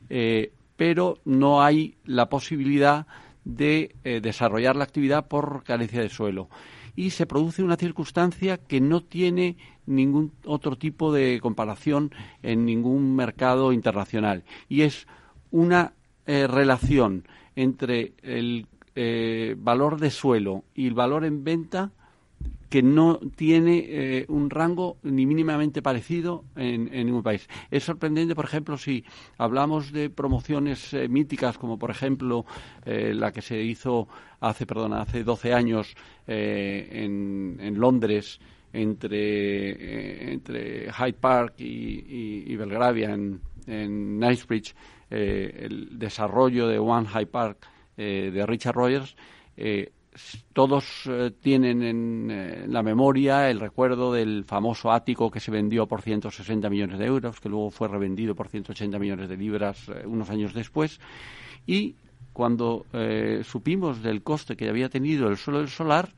[0.08, 3.06] eh, pero no hay la posibilidad
[3.44, 6.48] de desarrollar la actividad por carencia de suelo.
[6.96, 12.10] Y se produce una circunstancia que no tiene ningún otro tipo de comparación
[12.42, 15.06] en ningún mercado internacional, y es
[15.52, 15.92] una
[16.26, 18.66] relación entre el
[18.98, 21.90] eh, valor de suelo y el valor en venta
[22.70, 27.46] que no tiene eh, un rango ni mínimamente parecido en, ningún país.
[27.70, 29.04] Es sorprendente, por ejemplo, si
[29.36, 32.46] hablamos de promociones eh, míticas, como por ejemplo
[32.86, 34.08] la que se hizo
[34.40, 35.94] hace, perdona, hace 12 años
[36.26, 38.40] en, Londres
[38.72, 44.74] entre, entre Hyde Park y, Belgravia en, en Knightsbridge,
[45.10, 49.16] el desarrollo de One Hyde Park eh, de Richard Rogers,
[49.56, 49.90] eh,
[50.52, 56.02] todos eh, tienen en, la memoria el recuerdo del famoso ático que se vendió por
[56.02, 60.52] 160 millones de euros, que luego fue revendido por 180 millones de libras unos años
[60.52, 61.00] después.
[61.66, 61.96] Y
[62.32, 62.84] cuando
[63.44, 66.14] supimos del coste que había tenido el suelo del solar,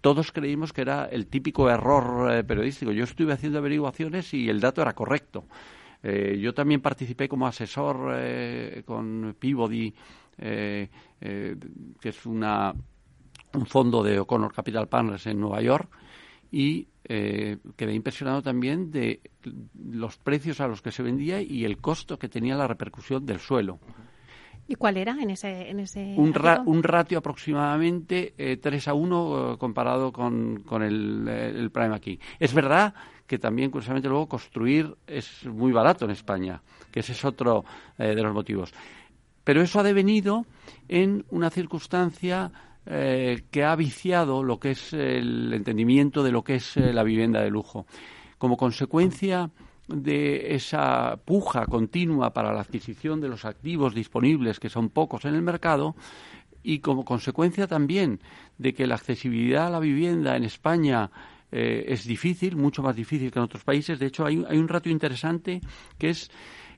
[0.00, 2.90] todos creímos que era el típico error periodístico.
[2.90, 5.44] Yo estuve haciendo averiguaciones y el dato era correcto.
[6.02, 8.16] yo también participé como asesor
[8.84, 9.94] con Peabody
[10.44, 11.56] eh, eh,
[12.00, 12.74] que es una,
[13.54, 15.88] un fondo de O'Connor Capital Partners en Nueva York,
[16.50, 19.20] y eh, quedé impresionado también de
[19.80, 23.38] los precios a los que se vendía y el costo que tenía la repercusión del
[23.38, 23.78] suelo.
[24.66, 26.34] ¿Y cuál era en ese, en ese un,
[26.66, 32.18] un ratio aproximadamente eh, 3 a 1 comparado con, con el, el, Prime aquí.
[32.38, 32.94] Es verdad
[33.26, 37.64] que también, curiosamente, luego construir es muy barato en España, que ese es otro
[37.96, 38.72] de los motivos.
[39.44, 40.46] Pero eso ha devenido
[40.88, 42.52] en una circunstancia
[42.86, 47.04] eh, que ha viciado lo que es el entendimiento de lo que es eh, la
[47.04, 47.86] vivienda de lujo.
[48.38, 49.50] Como consecuencia
[49.88, 55.34] de esa puja continua para la adquisición de los activos disponibles, que son pocos en
[55.34, 55.94] el mercado,
[56.62, 58.20] y como consecuencia también
[58.58, 61.10] de que la accesibilidad a la vivienda en España
[61.50, 63.98] eh, es difícil, mucho más difícil que en otros países.
[63.98, 65.60] De hecho, hay, hay un rato interesante
[65.98, 66.30] que es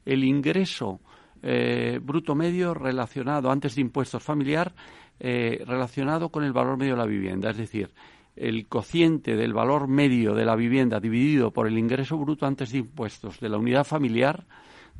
[0.05, 1.01] el ingreso
[1.47, 4.73] eh, bruto medio relacionado, antes de impuestos familiar,
[5.21, 7.51] eh, relacionado con el valor medio de la vivienda.
[7.51, 7.91] Es decir,
[8.35, 12.79] el cociente del valor medio de la vivienda dividido por el ingreso bruto antes de
[12.79, 14.45] impuestos de la unidad familiar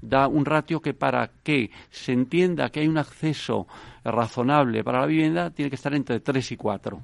[0.03, 3.67] da un ratio que para que se entienda que hay un acceso
[4.05, 7.01] razonable para la vivienda tiene que estar entre 3 y 4.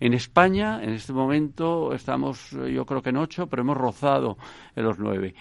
[0.00, 4.36] En España, en este momento, estamos yo creo que en 8, pero hemos rozado
[4.76, 5.34] en los 9.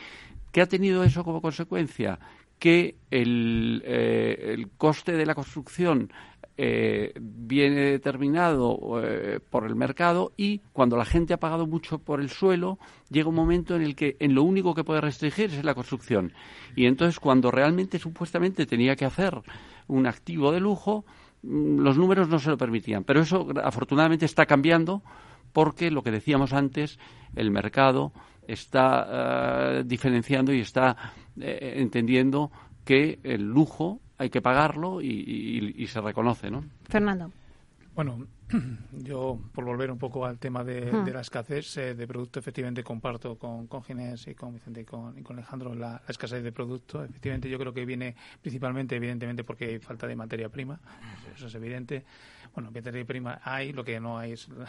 [0.54, 2.18] ¿Qué ha tenido eso como consecuencia?
[2.62, 6.12] Que el, eh, el coste de la construcción
[6.58, 12.22] eh, viene determinado eh, por el mercado y cuando la gente ha pagado mucho por
[12.22, 12.78] el suelo,
[13.10, 16.34] llega un momento en el que en lo único que puede restringir es la construcción.
[16.76, 19.42] Y entonces cuando realmente supuestamente tenía que hacer
[19.88, 21.04] un activo de lujo,
[21.42, 23.06] mm, los números no se lo permitían.
[23.06, 25.02] Pero eso afortunadamente está cambiando
[25.54, 27.00] porque lo que decíamos antes,
[27.36, 28.14] el mercado
[28.54, 30.96] está diferenciando y está
[31.40, 32.52] eh, entendiendo
[32.84, 36.64] que el lujo hay que pagarlo y, se reconoce, ¿no?
[36.90, 37.32] Fernando.
[37.96, 38.28] Bueno,
[38.92, 43.38] yo, por volver un poco al tema de, la escasez eh, de producto, efectivamente comparto
[43.38, 47.04] con, con Ginés y con Vicente y con, Alejandro la, escasez de producto.
[47.04, 50.80] Efectivamente, yo creo que viene principalmente, evidentemente, porque hay falta de materia prima,
[51.36, 52.04] eso es evidente.
[52.54, 54.68] Bueno, materia prima hay, lo que no hay es la,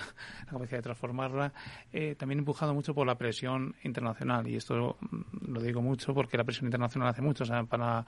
[0.49, 1.53] capacidad de transformarla.
[1.92, 4.97] Eh, también empujado mucho por la presión internacional, y esto
[5.47, 7.42] lo digo mucho porque la presión internacional hace mucho.
[7.42, 8.07] O sea, para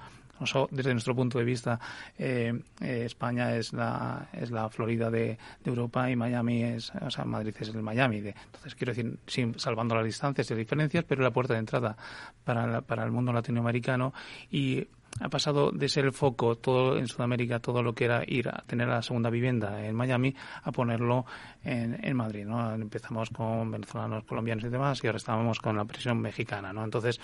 [0.70, 1.78] desde nuestro punto de vista,
[2.18, 5.38] eh, España es la, es la Florida de,
[5.70, 8.20] Europa y Miami es, o sea, Madrid es el Miami.
[8.20, 11.96] De, entonces, quiero decir, sin, salvando las distancias y diferencias, pero la puerta de entrada
[12.44, 14.12] para, para el mundo latinoamericano
[14.50, 14.86] y
[15.20, 18.64] ha pasado de ser el foco todo en Sudamérica, todo lo que era ir a
[18.66, 21.24] tener la segunda vivienda en Miami, a ponerlo
[21.62, 22.44] en, en Madrid.
[22.44, 22.74] ¿no?
[22.74, 26.72] Empezamos con venezolanos, colombianos y demás, y ahora estamos con la presión mexicana.
[26.72, 26.82] ¿no?
[26.82, 27.20] Entonces,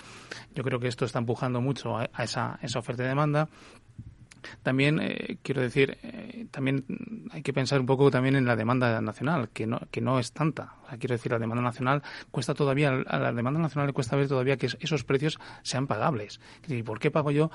[0.55, 3.49] yo creo que esto está empujando mucho a, esa, esa oferta y demanda.
[4.63, 6.85] También eh, quiero decir, eh, también
[7.31, 10.31] hay que pensar un poco también en la demanda nacional, que no, que no es
[10.31, 10.75] tanta.
[10.99, 12.01] quiero decir, la demanda nacional
[12.31, 16.39] cuesta todavía, la demanda nacional le cuesta ver todavía que esos precios sean pagables.
[16.67, 17.51] ¿Y por qué pago yo?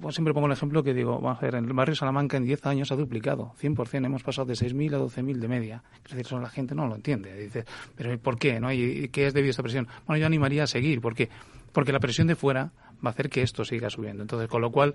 [0.00, 2.44] Pues siempre pongo el ejemplo que digo, vamos a ver, en el barrio Salamanca en
[2.44, 5.82] 10 años ha duplicado, 100%, hemos pasado de 6.000 a 12.000 de media.
[6.04, 7.34] Es decir, eso la gente no lo entiende.
[7.34, 7.64] Dice,
[7.96, 8.60] pero ¿por qué?
[8.60, 8.70] ¿no?
[8.72, 9.88] ¿Y qué es debido a esta presión?
[10.06, 11.30] Bueno, yo animaría a seguir, porque
[11.74, 12.70] porque la presión de fuera
[13.04, 14.22] va a hacer que esto siga subiendo.
[14.22, 14.94] Entonces, con lo cual,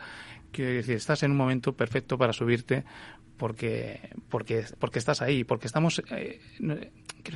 [0.51, 2.83] quiero decir, estás en un momento perfecto para subirte
[3.37, 6.39] porque porque porque estás ahí, porque estamos eh,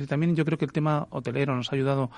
[0.08, 2.10] también yo creo que el tema hotelero nos ha ayudado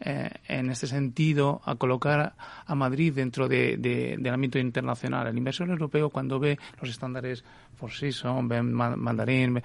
[0.00, 2.34] eh, en este sentido a colocar
[2.66, 5.26] a Madrid dentro de, del ámbito internacional.
[5.26, 7.44] El inversor europeo cuando ve los estándares
[7.76, 9.62] Four Seasons, ven Mandarín,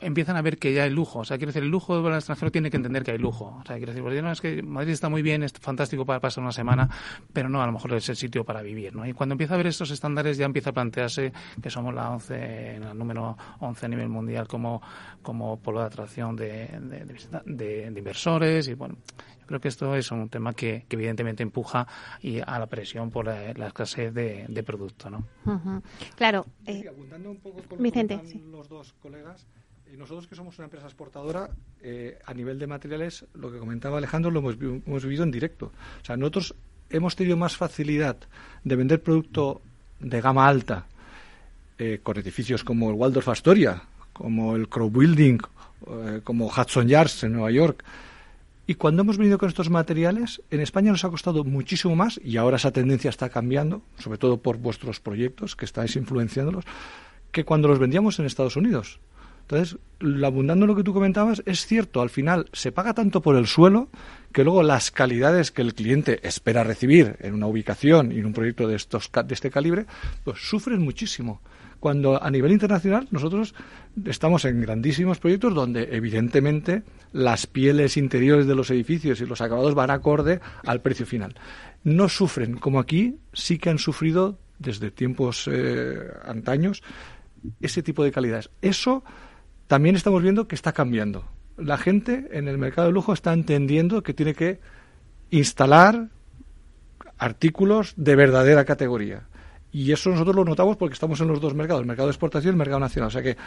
[0.00, 1.20] empiezan a ver que ya hay lujo.
[1.20, 3.58] O sea, quiero decir, el lujo del extranjero tiene que entender que hay lujo.
[3.60, 6.20] O sea, quiero decir, porque no es que Madrid está muy bien, es fantástico para
[6.20, 6.88] pasar una semana,
[7.32, 9.06] pero no, a lo mejor es el sitio para vivir, ¿no?
[9.06, 12.76] Y cuando empieza a ver estos estándares ya empieza a plantearse que somos la 11,
[12.76, 14.82] el número 11 a nivel mundial como,
[15.22, 18.96] como polo de atracción de, de, de, inversores y bueno,
[19.40, 21.86] yo creo que esto es un tema que, evidentemente empuja
[22.20, 25.24] y a la presión por la, escasez de, producto, ¿no?
[26.14, 26.46] Claro.
[26.66, 26.88] Eh,
[27.24, 29.46] un poco con Vicente, los dos colegas,
[29.92, 31.50] y nosotros que somos una empresa exportadora,
[31.82, 35.66] eh, a nivel de materiales, lo que comentaba Alejandro lo hemos, hemos vivido en directo.
[36.00, 36.54] O sea, nosotros
[36.88, 38.16] hemos tenido más facilidad
[38.64, 39.60] de vender producto
[40.00, 40.86] de gama alta
[41.78, 43.82] eh, con edificios como el Waldorf Astoria,
[44.14, 45.38] como el Crow Building,
[45.86, 47.84] eh, como Hudson Yards en Nueva York.
[48.66, 52.38] Y cuando hemos venido con estos materiales, en España nos ha costado muchísimo más, y
[52.38, 56.64] ahora esa tendencia está cambiando, sobre todo por vuestros proyectos que estáis influenciándolos,
[57.30, 58.98] que cuando los vendíamos en Estados Unidos.
[59.42, 59.78] Entonces,
[60.24, 63.88] abundando lo que tú comentabas, es cierto, al final se paga tanto por el suelo
[64.32, 68.32] que luego las calidades que el cliente espera recibir en una ubicación y en un
[68.32, 69.86] proyecto de, estos, de este calibre,
[70.24, 71.40] pues sufren muchísimo.
[71.80, 73.54] Cuando a nivel internacional nosotros
[74.06, 79.74] estamos en grandísimos proyectos donde evidentemente las pieles interiores de los edificios y los acabados
[79.74, 81.34] van acorde al precio final.
[81.82, 86.82] No sufren, como aquí sí que han sufrido desde tiempos eh, antaños
[87.60, 88.50] ese tipo de calidades.
[88.62, 89.02] Eso
[89.72, 91.24] también estamos viendo que está cambiando.
[91.56, 94.60] La gente en el mercado de lujo está entendiendo que tiene que
[95.30, 96.10] instalar
[97.16, 99.28] artículos de verdadera categoría.
[99.70, 102.50] Y eso nosotros lo notamos porque estamos en los dos mercados, el mercado de exportación
[102.50, 103.08] y el mercado nacional.
[103.08, 103.38] O sea que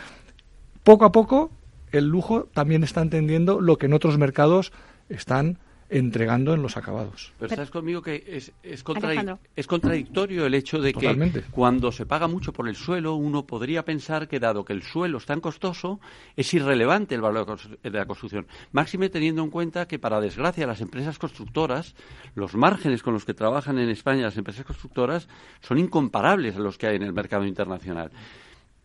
[0.82, 1.52] poco a poco
[1.92, 4.74] el lujo también está entendiendo lo que en otros mercados
[5.10, 5.60] están
[5.90, 7.32] entregando en los acabados.
[7.40, 12.54] Pero estás conmigo que es, es, contradictorio el hecho de que cuando se paga mucho
[12.54, 16.00] por el suelo, uno podría pensar que dado que el suelo es tan costoso,
[16.36, 18.48] es irrelevante el valor de la construcción.
[18.72, 21.96] Máxime teniendo en cuenta que, para desgracia, las empresas constructoras,
[22.34, 25.28] los márgenes con los que trabajan en España las empresas constructoras
[25.62, 28.12] son incomparables a los que hay en el mercado internacional.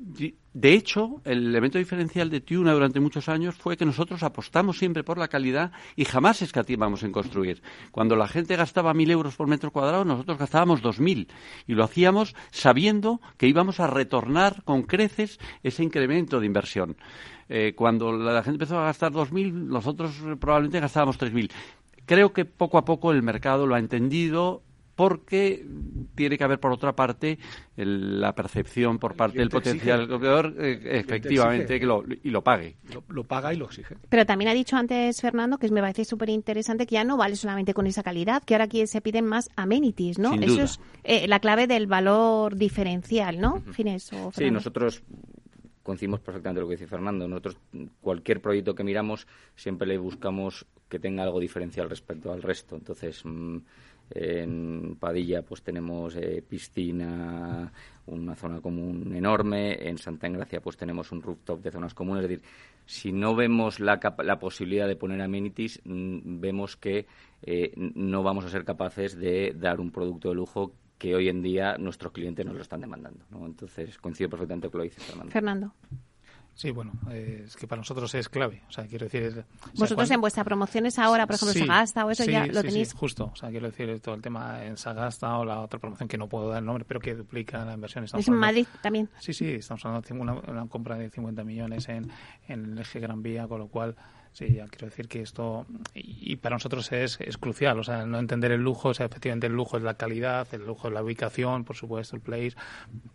[0.03, 5.05] De hecho, el elemento diferencial de Tuna durante muchos años fue que nosotros apostamos siempre
[5.05, 7.63] por la calidad y jamás escatimamos en construir.
[7.91, 11.29] Cuando la gente gastaba mil euros por metro cuadrado, nosotros gastábamos dos mil
[11.67, 16.97] y lo hacíamos sabiendo que íbamos a retornar con creces ese incremento de inversión.
[17.51, 21.53] Eh, cuando la gente empezó a gastar dos mil, nosotros probablemente gastábamos tres mil.
[22.07, 24.63] Creo que poco a poco el mercado lo ha entendido
[25.01, 25.65] porque
[26.15, 27.39] tiene que haber, por otra parte,
[27.75, 32.77] la percepción por parte del potencial comprador, eh, efectivamente, que lo, y lo pague.
[33.09, 33.97] Lo, paga y lo exige.
[34.11, 37.37] Pero también ha dicho antes Fernando, que me parece súper interesante, que ya no vale
[37.37, 40.35] solamente con esa calidad, que ahora aquí se piden más amenities, ¿no?
[40.35, 43.63] Eso es eh, la clave del valor diferencial, ¿no?
[44.35, 45.03] sí, nosotros
[45.83, 47.27] coincidimos perfectamente lo que dice Fernando.
[47.27, 47.57] Nosotros,
[48.03, 52.77] cualquier proyecto que miramos, siempre le buscamos que tenga algo diferencial respecto al resto.
[52.77, 53.57] Entonces, mm,
[54.11, 57.73] en Padilla pues tenemos eh, piscina,
[58.07, 59.89] una zona común enorme.
[59.89, 62.25] En Santa Engracia pues tenemos un rooftop de zonas comunes.
[62.25, 62.45] Es decir,
[62.87, 67.07] si no vemos la, la posibilidad de poner amenities, mm, vemos que
[67.43, 71.41] eh, no vamos a ser capaces de dar un producto de lujo que hoy en
[71.41, 73.25] día nuestros clientes nos lo están demandando.
[73.47, 75.33] Entonces, coincido perfectamente con lo que dice Fernando.
[75.33, 75.75] Fernando.
[76.55, 78.63] Sí, bueno, es que para nosotros es clave.
[78.69, 79.45] O sea, quiero decir.
[79.75, 82.91] Vosotros en vuestras promociones ahora, por ejemplo, Sagasta o eso ya lo tenéis.
[82.91, 83.31] Sí, justo.
[83.33, 86.29] O sea, quiero decir todo el tema en Sagasta o la otra promoción que no
[86.29, 88.05] puedo dar el nombre, pero que duplica la inversión.
[88.05, 89.09] es en Madrid también.
[89.21, 92.11] Sí, sí, estamos hablando de una, una compra de 50 millones en,
[92.47, 93.97] en el eje Gran Vía, con lo cual
[94.33, 98.53] Sí, quiero decir que esto, y, para nosotros es, es, crucial, o sea, no entender
[98.53, 101.65] el lujo, o sea, efectivamente el lujo es la calidad, el lujo es la ubicación,
[101.65, 102.55] por supuesto, el place,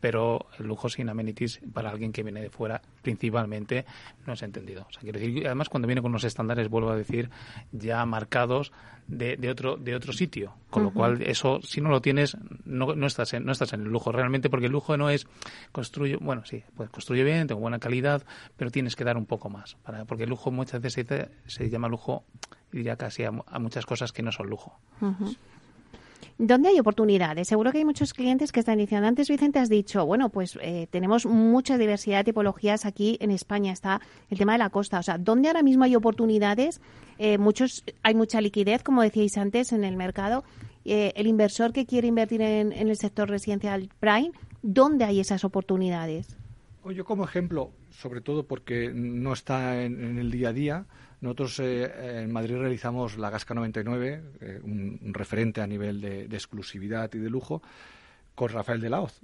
[0.02, 3.86] pero el lujo sin amenities para alguien que viene de fuera, principalmente,
[4.28, 4.86] no es entendido.
[4.90, 7.30] O sea, quiero decir, además cuando viene con unos estándares, vuelvo a decir,
[7.72, 8.74] ya marcados
[9.08, 12.96] de, de otro, de otro sitio, con lo cual eso, si no lo tienes, no,
[12.96, 14.12] no, estás en, no estás en el lujo.
[14.12, 15.28] Realmente, porque el lujo no es
[15.72, 18.24] construyo, bueno, sí, pues construye bien, tengo buena calidad,
[18.58, 21.06] pero tienes que dar un poco más, para, porque el lujo muchas veces
[21.46, 22.24] se llama lujo,
[22.72, 24.80] diría casi a, muchas cosas que no son lujo.
[26.38, 27.48] ¿Dónde hay oportunidades?
[27.48, 29.08] Seguro que hay muchos clientes que están diciendo.
[29.08, 33.72] Antes, Vicente, has dicho, bueno, pues eh, tenemos mucha diversidad de tipologías aquí en España.
[33.72, 35.00] Está el tema de la costa.
[35.00, 36.82] O sea, ¿dónde ahora mismo hay oportunidades?
[37.20, 40.44] Eh, muchos, hay mucha liquidez, como decíais antes, en el mercado.
[40.84, 44.32] eh, el inversor que quiere invertir en, el sector residencial prime,
[44.62, 46.38] ¿dónde hay esas oportunidades?
[46.94, 50.86] Yo como ejemplo, sobre todo porque no está en, el día a día,
[51.20, 57.12] nosotros eh, en Madrid realizamos la Gasca 99, eh, un, referente a nivel de, exclusividad
[57.14, 57.64] y de lujo,
[58.36, 59.20] con Rafael de la Hoz.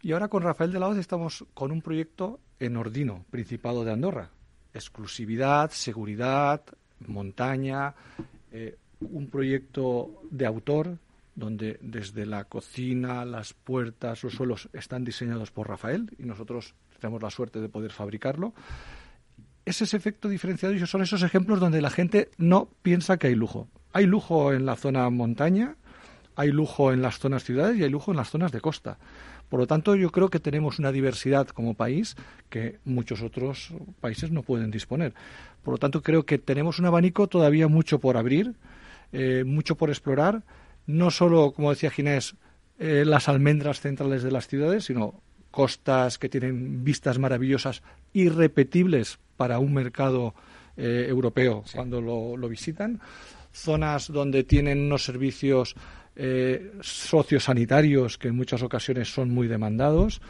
[0.00, 3.92] Y ahora con Rafael de la Hoz estamos con un proyecto en Ordino, Principado de
[3.92, 4.30] Andorra.
[4.72, 6.62] Exclusividad, seguridad,
[7.06, 7.94] montaña,
[8.52, 10.98] eh, un proyecto de autor
[11.34, 17.22] donde desde la cocina, las puertas, los suelos están diseñados por Rafael y nosotros tenemos
[17.22, 18.54] la suerte de poder fabricarlo.
[19.64, 23.34] Es ese efecto diferenciado y son esos ejemplos donde la gente no piensa que hay
[23.34, 23.68] lujo.
[23.92, 25.76] Hay lujo en la zona montaña,
[26.36, 28.98] hay lujo en las zonas ciudades y hay lujo en las zonas de costa.
[29.48, 32.16] Por lo tanto, yo creo que tenemos una diversidad como país
[32.48, 35.12] que muchos otros países no pueden disponer.
[35.62, 38.54] Por lo tanto, creo que tenemos un abanico todavía mucho por abrir,
[39.12, 40.42] eh, mucho por explorar,
[40.86, 42.34] no solo, como decía Ginés,
[42.78, 45.20] eh, las almendras centrales de las ciudades, sino
[45.52, 47.82] costas que tienen vistas maravillosas,
[48.12, 50.34] irrepetibles para un mercado
[50.76, 53.00] eh, europeo cuando lo, visitan,
[53.52, 55.76] zonas donde tienen unos servicios
[56.16, 60.20] eh, sociosanitarios que en muchas ocasiones son muy demandados,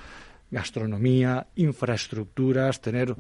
[0.51, 3.17] gastronomía, infraestructuras, tener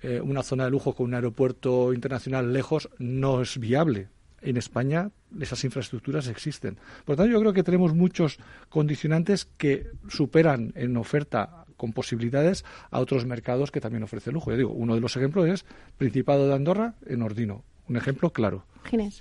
[0.00, 4.08] eh, una zona de lujo con un aeropuerto internacional lejos no es viable
[4.42, 6.76] en España esas infraestructuras existen.
[7.04, 8.38] Por lo tanto, yo creo que tenemos muchos
[8.68, 14.50] condicionantes que superan en oferta con posibilidades a otros mercados que también ofrecen lujo.
[14.50, 15.64] Ya digo, uno de los ejemplos es
[15.96, 17.64] Principado de Andorra en Ordino.
[17.88, 18.64] Un ejemplo claro.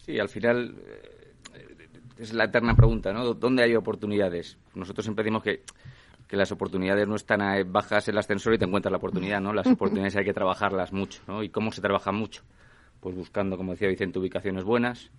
[0.06, 3.34] Sí, al final eh, es la eterna pregunta, ¿no?
[3.34, 4.58] ¿Dónde hay oportunidades?
[4.76, 5.64] Nosotros siempre decimos que
[6.32, 7.42] que las oportunidades no están
[7.74, 9.52] bajas el ascensor y te encuentras la oportunidad, ¿no?
[9.52, 11.44] Las oportunidades hay que trabajarlas mucho, ¿no?
[11.44, 12.44] ¿Y cómo se trabaja mucho?
[13.02, 15.12] Pues buscando, como decía Vicente, ubicaciones buenas,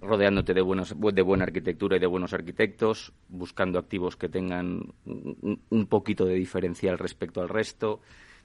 [0.00, 5.86] rodeándote de, buenos, de buena arquitectura y de buenos arquitectos, buscando activos que tengan un,
[5.86, 8.00] poquito de diferencial respecto al resto.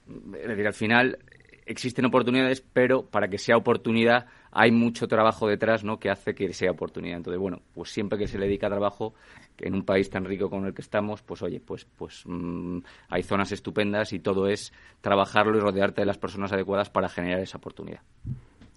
[0.08, 1.20] Es decir, al final
[1.66, 6.00] existen oportunidades, pero para que sea oportunidad hay mucho trabajo detrás ¿no?
[6.00, 7.18] que hace que sea oportunidad.
[7.18, 9.14] Entonces, bueno, pues siempre que se le dedica trabajo,
[9.58, 12.80] en un país tan rico como el que estamos, pues oye, pues, pues mm,
[13.10, 17.40] hay zonas estupendas y todo es trabajarlo y rodearte de las personas adecuadas para generar
[17.40, 18.02] esa oportunidad.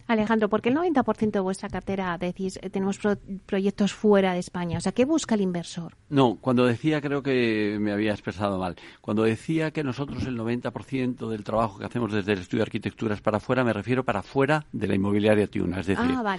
[0.07, 2.99] Alejandro, ¿por qué el 90% de vuestra cartera decís eh, tenemos
[3.47, 4.79] proyectos fuera de España?
[4.79, 5.97] O sea, ¿qué busca el inversor?
[6.11, 8.77] No, cuando decía, creo que me había expresado mal.
[9.01, 13.15] Cuando decía que nosotros el 90% del trabajo que hacemos desde el estudio de arquitectura
[13.15, 15.81] es para afuera, me refiero para fuera de la inmobiliaria Tiuna.
[15.81, 16.37] Es decir, ah,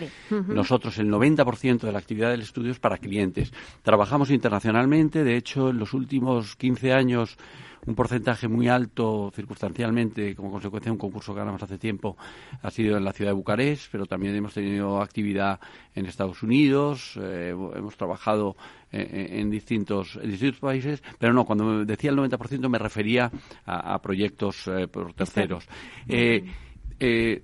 [0.47, 3.51] nosotros el 90% de la actividad del estudio es para clientes.
[3.81, 7.37] Trabajamos internacionalmente, de hecho, en los últimos 15 años
[7.85, 12.17] un porcentaje muy alto circunstancialmente como consecuencia de un concurso que ganamos hace tiempo
[12.61, 15.59] ha sido en la ciudad de Bucarest, pero también hemos tenido actividad
[15.93, 18.55] en Estados Unidos, eh, hemos trabajado
[18.91, 23.29] en, distintos, en distintos países, pero no, cuando decía el 90% me refería
[23.65, 25.67] a, proyectos eh, por terceros.
[26.07, 27.43] Eh,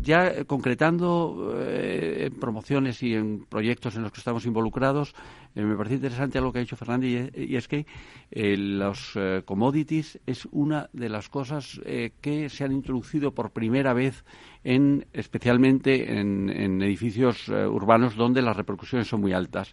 [0.00, 5.14] ya concretando en promociones y en proyectos en los que estamos involucrados,
[5.54, 7.86] eh, me parece interesante algo que ha dicho Fernández y, es que
[8.30, 11.80] eh, los eh, commodities es una de las cosas
[12.20, 14.24] que se han introducido por primera vez
[14.62, 16.50] en, especialmente en,
[16.82, 19.72] edificios urbanos donde las repercusiones son muy altas.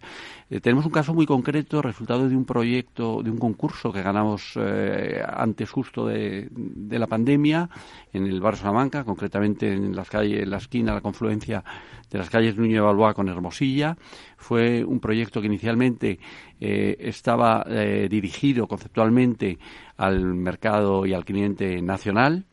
[0.61, 5.69] tenemos un caso muy concreto, resultado de un proyecto, de un concurso que ganamos antes
[5.69, 6.49] justo de,
[6.89, 7.69] la pandemia
[8.13, 11.63] en el barrio Salamanca, concretamente en las calles, la esquina, la confluencia
[12.09, 13.97] de las calles Nuño de Balboa con Hermosilla.
[14.37, 16.19] Fue un proyecto que inicialmente
[16.59, 19.57] eh, estaba eh, dirigido conceptualmente
[19.97, 22.45] al mercado y al cliente nacional,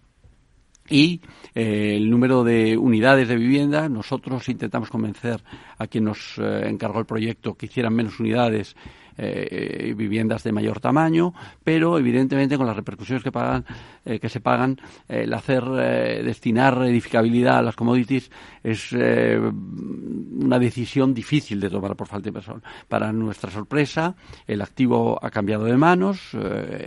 [0.88, 1.22] y
[1.54, 5.42] eh, el número de unidades de vivienda, nosotros intentamos convencer
[5.78, 8.76] a quien nos encargó el proyecto que hicieran menos unidades
[9.16, 13.64] eh, viviendas de mayor tamaño, pero evidentemente con las repercusiones que pagan,
[14.04, 14.76] eh, que se pagan,
[15.08, 18.30] el hacer eh, destinar edificabilidad a las commodities
[18.62, 22.60] es una decisión difícil de tomar por falta de persona.
[22.88, 26.36] Para nuestra sorpresa, el activo ha cambiado de manos,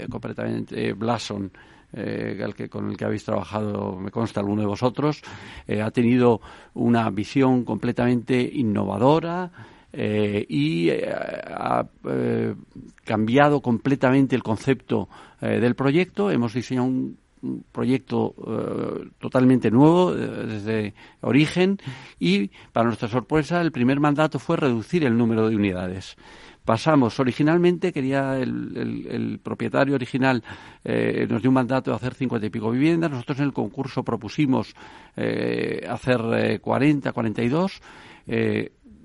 [0.10, 1.52] completamente Blason
[1.94, 5.22] que, con el que habéis trabajado, me consta, alguno de vosotros,
[5.68, 6.42] ha tenido
[6.74, 9.52] una visión completamente innovadora,
[9.94, 12.54] eh, y eh, ha eh,
[13.06, 15.08] cambiado completamente el concepto
[15.40, 16.32] del proyecto.
[16.32, 17.18] Hemos diseñado un,
[17.72, 18.34] proyecto
[19.20, 21.78] totalmente nuevo desde origen
[22.20, 26.18] y, para nuestra sorpresa, el primer mandato fue reducir el número de unidades
[26.66, 27.18] pasamos.
[27.20, 30.44] Originalmente quería el, propietario original
[30.84, 33.12] nos dio un mandato de hacer cincuenta y pico viviendas.
[33.12, 34.74] Nosotros en el concurso propusimos
[35.16, 37.80] hacer cuarenta, cuarenta y dos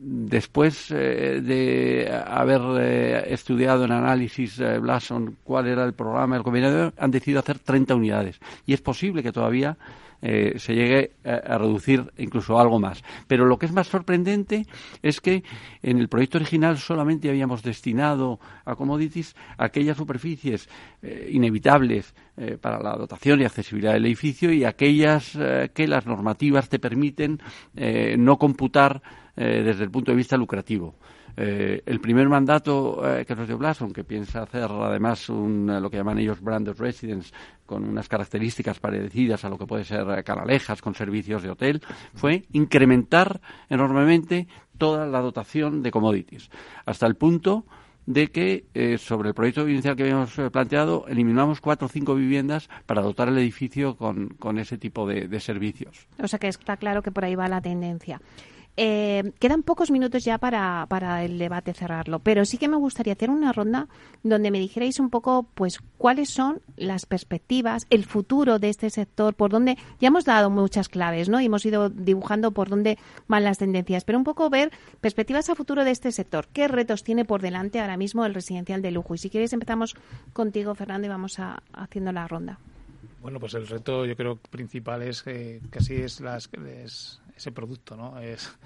[0.04, 7.40] después de haber estudiado en análisis Blason cuál era el programa del combinador, han decidido
[7.40, 8.40] hacer 30 unidades.
[8.66, 9.76] Y es posible que todavía
[10.24, 13.02] eh, se llegue a, reducir incluso algo más.
[13.26, 14.66] Pero lo que es más sorprendente
[15.02, 15.42] es que
[15.82, 20.68] en el proyecto original solamente habíamos destinado a commodities aquellas superficies
[21.02, 25.36] eh, inevitables eh, para la dotación y accesibilidad del edificio y aquellas
[25.74, 27.40] que las normativas te permiten
[28.18, 29.02] no computar
[29.34, 30.94] desde el punto de vista lucrativo.
[31.36, 35.90] Eh, el primer mandato eh, que nos dio Blason, que piensa hacer además un, lo
[35.90, 37.32] que llaman ellos branded residence,
[37.64, 41.80] con unas características parecidas a lo que puede ser Canalejas con servicios de hotel,
[42.14, 46.50] fue incrementar enormemente toda la dotación de commodities,
[46.84, 47.64] hasta el punto
[48.04, 52.68] de que eh, sobre el proyecto inicial que habíamos planteado eliminamos cuatro o cinco viviendas
[52.84, 56.08] para dotar el edificio con, con ese tipo de servicios.
[56.18, 58.20] O sea que está claro que por ahí va la tendencia.
[58.78, 63.12] Eh, quedan pocos minutos ya para, para, el debate cerrarlo, pero sí que me gustaría
[63.12, 63.86] hacer una ronda
[64.22, 69.34] donde me dijerais un poco, pues, cuáles son las perspectivas, el futuro de este sector,
[69.34, 71.38] por dónde ya hemos dado muchas claves, ¿no?
[71.42, 72.96] Y hemos ido dibujando por dónde
[73.28, 76.48] van las tendencias, pero un poco ver perspectivas a futuro de este sector.
[76.54, 79.14] ¿Qué retos tiene por delante ahora mismo el residencial de lujo?
[79.14, 79.96] Y si quieres empezamos
[80.32, 82.58] contigo, Fernando, y vamos a, haciendo la ronda.
[83.20, 87.96] Bueno, pues el reto yo creo principal es que casi es las es ese producto,
[87.96, 88.18] ¿no?
[88.18, 88.56] Es,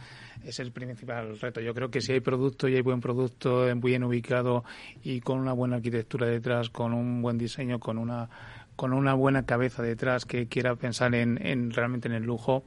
[0.45, 1.61] es el principal reto.
[1.61, 4.65] Yo creo que si hay producto y hay buen producto bien ubicado
[5.03, 8.29] y con una buena arquitectura detrás, con un buen diseño, con una
[8.77, 12.63] con una buena cabeza detrás que quiera pensar en, en realmente en el lujo,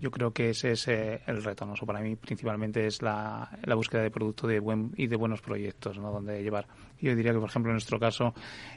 [0.00, 1.66] yo creo que ese es eh, el reto.
[1.66, 1.74] ¿no?
[1.86, 5.98] para mí principalmente es la, la, búsqueda de producto de buen, y de buenos proyectos
[5.98, 6.12] ¿no?
[6.12, 6.66] donde llevar.
[7.00, 8.34] Yo diría que, por ejemplo, en nuestro caso,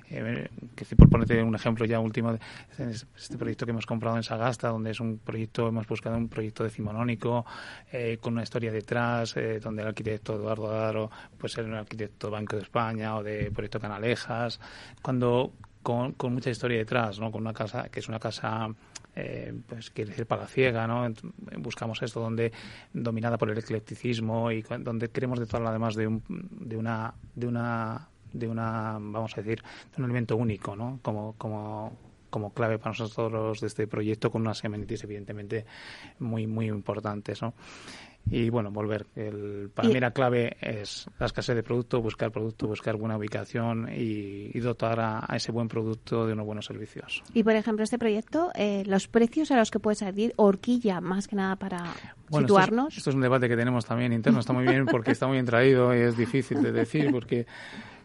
[0.09, 2.37] eh, que por ponerte un ejemplo ya último,
[2.77, 6.63] este proyecto que hemos comprado en Sagasta, donde es un proyecto, hemos buscado un proyecto
[6.63, 7.45] decimonónico
[7.91, 12.55] eh, con una historia detrás, donde el arquitecto Eduardo Adaro puede ser un arquitecto Banco
[12.55, 14.59] de España o de Proyecto Canalejas,
[15.01, 17.31] cuando con, con mucha historia detrás, ¿no?
[17.31, 18.69] con una casa que es una casa
[19.15, 21.11] eh, pues quiere decir ciega, ¿no?
[21.57, 22.51] Buscamos esto donde
[22.93, 27.47] dominada por el eclecticismo y donde queremos de todo además de, un, de una de
[27.47, 30.99] una de una vamos a decir de un elemento único, ¿no?
[31.01, 31.97] Como como
[32.29, 35.65] como clave para nosotros de este proyecto con unas amenities evidentemente
[36.19, 37.53] muy muy importantes, ¿no?
[38.29, 39.07] Y bueno, volver.
[39.15, 43.89] El, para mí la clave es la escasez de producto, buscar producto, buscar buena ubicación
[43.93, 47.23] y, dotar a, ese buen producto de unos buenos servicios.
[47.33, 51.27] Y por ejemplo, este proyecto, eh, los precios a los que puede salir, horquilla más
[51.27, 51.83] que nada para
[52.29, 52.95] situarnos.
[52.95, 55.45] esto es, un debate que tenemos también interno, está muy bien porque está muy bien
[55.45, 57.47] traído y es difícil de decir porque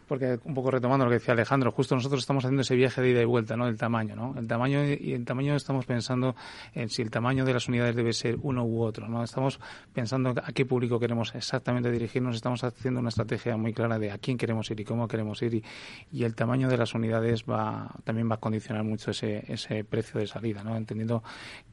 [0.07, 3.09] porque un poco retomando lo que decía Alejandro, justo nosotros estamos haciendo ese viaje de
[3.11, 3.67] ida y vuelta, ¿no?
[3.67, 4.35] El tamaño, ¿no?
[4.37, 6.35] El tamaño y el tamaño estamos pensando
[6.73, 9.23] en si el tamaño de las unidades debe ser uno u otro, ¿no?
[9.23, 9.59] Estamos
[9.93, 14.17] pensando a qué público queremos exactamente dirigirnos, estamos haciendo una estrategia muy clara de a
[14.17, 15.63] quién queremos ir y cómo queremos ir y,
[16.11, 20.19] y el tamaño de las unidades va también va a condicionar mucho ese, ese precio
[20.19, 20.75] de salida, ¿no?
[20.75, 21.23] Entendiendo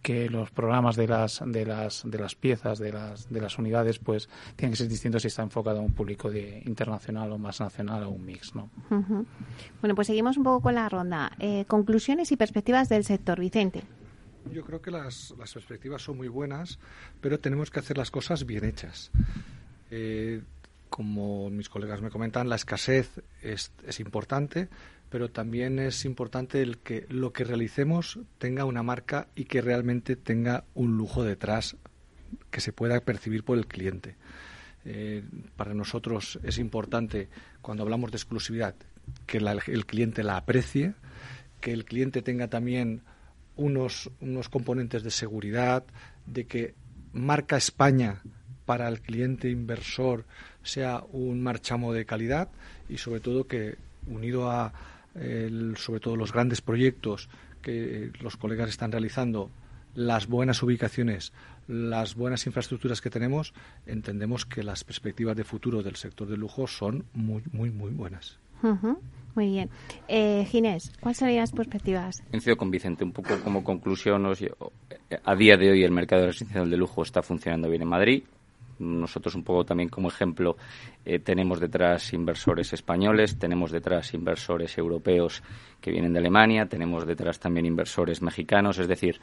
[0.03, 3.99] que los programas de las de las de las piezas de las de las unidades
[3.99, 7.61] pues tienen que ser distintos si está enfocado a un público de internacional o más
[7.61, 8.71] nacional o un mix, ¿no?
[9.81, 11.33] Bueno, pues seguimos un poco con la ronda.
[11.39, 13.83] Eh, conclusiones y perspectivas del sector, Vicente.
[14.53, 16.79] Yo creo que las, las, perspectivas son muy buenas,
[17.21, 19.11] pero tenemos que hacer las cosas bien hechas.
[19.91, 20.43] Eh,
[20.91, 24.69] como mis colegas me comentan, la escasez es, es, importante,
[25.11, 30.15] pero también es importante el que lo que realicemos tenga una marca y que realmente
[30.15, 31.77] tenga un lujo detrás
[32.51, 34.17] que se pueda percibir por el cliente.
[34.85, 35.23] Eh,
[35.57, 37.29] para nosotros es importante,
[37.63, 38.75] cuando hablamos de exclusividad,
[39.27, 40.95] que el cliente la aprecie,
[41.61, 43.03] que el cliente tenga también
[43.57, 45.85] unos, unos componentes de seguridad,
[46.27, 46.75] de que
[47.13, 48.23] marca España
[48.65, 50.25] para el cliente inversor
[50.63, 52.49] sea un marchamo de calidad
[52.89, 53.77] y sobre todo que
[54.07, 54.73] unido a
[55.77, 57.29] sobre todo los grandes proyectos
[57.63, 59.49] que los colegas están realizando,
[59.95, 61.33] las buenas ubicaciones,
[61.69, 63.55] las buenas infraestructuras que tenemos,
[63.87, 68.39] entendemos que las perspectivas de futuro del sector del lujo son muy, muy, muy buenas.
[69.35, 69.69] Muy bien.
[70.09, 72.23] Eh, Ginés, ¿cuáles serían las perspectivas?
[72.31, 73.05] Coincido con Vicente.
[73.05, 77.69] Un poco como conclusión, a día de hoy el mercado residencial de lujo está funcionando
[77.69, 78.25] bien en Madrid.
[78.79, 80.57] Nosotros un poco también como ejemplo
[81.05, 85.43] eh, tenemos detrás inversores españoles, tenemos detrás inversores europeos
[85.81, 89.21] que vienen de Alemania, tenemos detrás también inversores mexicanos, es decir,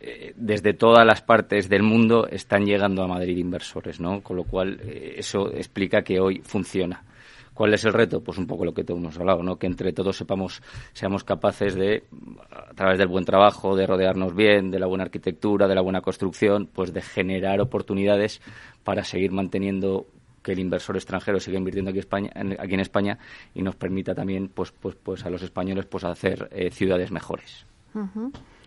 [0.00, 4.22] eh, desde todas las partes del mundo están llegando a Madrid inversores, ¿no?
[4.22, 7.04] Con lo cual eh, eso explica que hoy funciona.
[7.52, 8.22] ¿Cuál es el reto?
[8.22, 9.56] Pues un poco lo que todos hemos hablado, ¿no?
[9.56, 10.62] Que entre todos sepamos,
[10.94, 12.04] seamos capaces de
[12.50, 16.00] a través del buen trabajo, de rodearnos bien, de la buena arquitectura, de la buena
[16.00, 18.40] construcción, pues de generar oportunidades
[18.82, 20.06] para seguir manteniendo
[20.42, 23.18] que el inversor extranjero siga invirtiendo aquí, España, aquí en España
[23.54, 27.66] y nos permita también pues, pues, pues a los españoles pues hacer eh, ciudades mejores.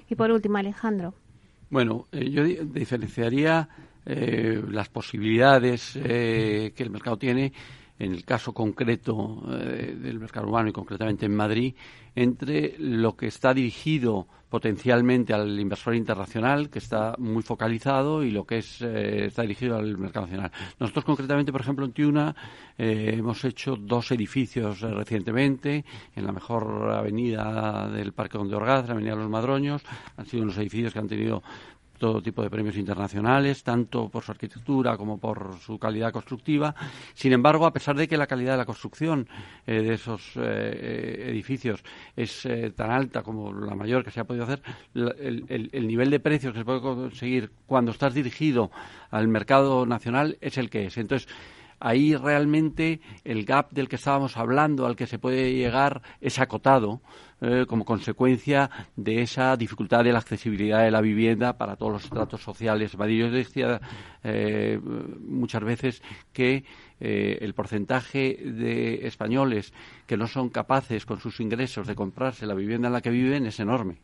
[0.07, 1.15] Y por último, Alejandro.
[1.73, 3.67] Bueno, eh, yo diferenciaría
[4.05, 7.51] eh, las posibilidades que el mercado tiene
[7.97, 11.73] en el caso concreto del mercado urbano y concretamente en Madrid,
[12.13, 18.45] entre lo que está dirigido potencialmente al inversor internacional, que está muy focalizado, y lo
[18.45, 20.51] que es, eh, está dirigido al mercado nacional.
[20.79, 22.35] Nosotros, concretamente, por ejemplo, en Tiuna,
[22.77, 25.83] eh, hemos hecho dos edificios eh, recientemente,
[26.15, 29.81] en la mejor avenida del Parque Donde Orgaz, la Avenida Los Madroños.
[30.17, 31.41] Han sido unos edificios que han tenido
[32.03, 36.75] todo tipo de premios internacionales, tanto por su arquitectura como por su calidad constructiva.
[37.13, 39.25] Sin embargo, a pesar de que la calidad de la construcción
[39.65, 41.81] eh, de esos eh, edificios
[42.17, 44.61] es eh, tan alta como la mayor que se ha podido hacer,
[44.93, 48.69] el, nivel de precios que se puede conseguir cuando estás dirigido
[49.09, 50.97] al mercado nacional es el que es.
[50.97, 51.29] Entonces,
[51.83, 57.01] ahí realmente el gap del que estábamos hablando, al que se puede llegar, es acotado
[57.41, 62.05] eh, como consecuencia de esa dificultad de la accesibilidad de la vivienda para todos los
[62.05, 62.93] estratos sociales.
[62.93, 63.81] Yo decía
[64.23, 64.79] eh,
[65.19, 66.63] muchas veces que
[67.01, 69.73] eh, el porcentaje de españoles
[70.07, 73.45] que no son capaces con sus ingresos de comprarse la vivienda en la que viven
[73.45, 73.97] es enorme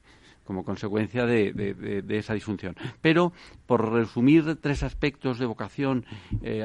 [0.50, 2.76] como consecuencia de, esa disfunción.
[3.02, 3.34] Pero,
[3.68, 6.08] por resumir tres aspectos de vocación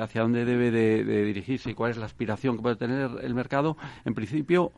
[0.00, 3.76] hacia dónde debe de dirigirse y cuál es la aspiración que puede tener el mercado,
[4.06, 4.72] en principio,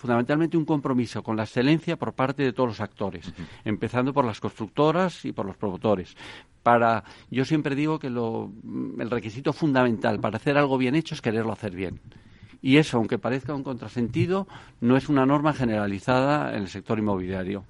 [0.00, 3.34] fundamentalmente un compromiso con la excelencia por parte de todos los actores,
[3.66, 6.16] empezando por las constructoras y por los promotores.
[6.62, 8.50] Para, yo siempre digo que lo,
[8.98, 12.00] el requisito fundamental para hacer algo bien hecho es quererlo hacer bien.
[12.62, 14.48] Y eso, aunque parezca un contrasentido,
[14.80, 17.64] no es una norma generalizada en el sector inmobiliario.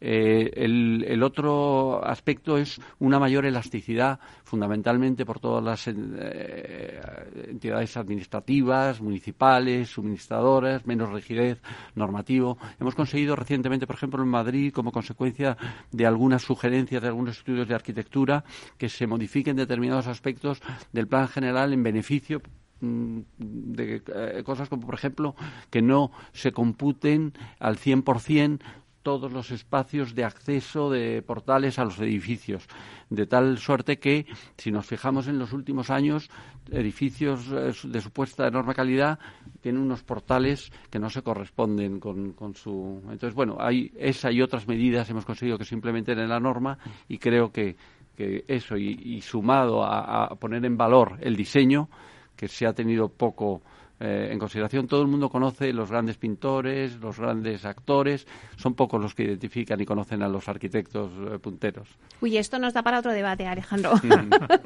[0.00, 7.00] Eh, el, otro aspecto es una mayor elasticidad, fundamentalmente por todas las eh,
[7.48, 11.60] entidades administrativas, municipales, suministradoras, menos rigidez
[11.94, 12.56] normativo.
[12.80, 15.56] Hemos conseguido recientemente, por ejemplo, en Madrid, como consecuencia
[15.92, 18.44] de algunas sugerencias de algunos estudios de arquitectura,
[18.78, 22.40] que se modifiquen determinados aspectos del plan general en beneficio
[22.80, 25.34] mm, de eh, cosas como, por ejemplo,
[25.68, 28.60] que no se computen al 100%
[29.02, 32.66] todos los espacios de acceso de portales a los edificios,
[33.08, 34.26] de tal suerte que,
[34.56, 36.30] si nos fijamos en los últimos años,
[36.70, 39.18] edificios eh, de supuesta enorme calidad
[39.60, 43.02] tienen unos portales que no se corresponden con, su.
[43.10, 46.78] Entonces, bueno, hay esa y otras medidas hemos conseguido que se implementen en la norma
[47.08, 47.76] y creo que,
[48.16, 51.88] que eso, y, sumado a poner en valor el diseño,
[52.36, 53.60] que se ha tenido poco
[54.02, 54.86] eh, en consideración.
[54.86, 58.26] Todo el mundo conoce los grandes pintores, los grandes actores,
[58.56, 61.86] son pocos los que identifican y conocen a los arquitectos eh, punteros.
[62.22, 63.92] Uy, esto nos da para otro debate, Alejandro.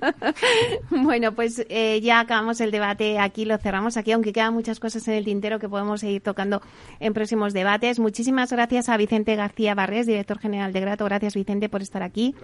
[0.90, 5.06] bueno, pues eh, ya acabamos el debate aquí, lo cerramos aquí, aunque quedan muchas cosas
[5.08, 6.62] en el tintero que podemos seguir tocando
[7.00, 7.98] en próximos debates.
[7.98, 11.04] Muchísimas gracias a Vicente García Barres, director general de Grato.
[11.06, 12.36] Gracias, Vicente, por estar aquí.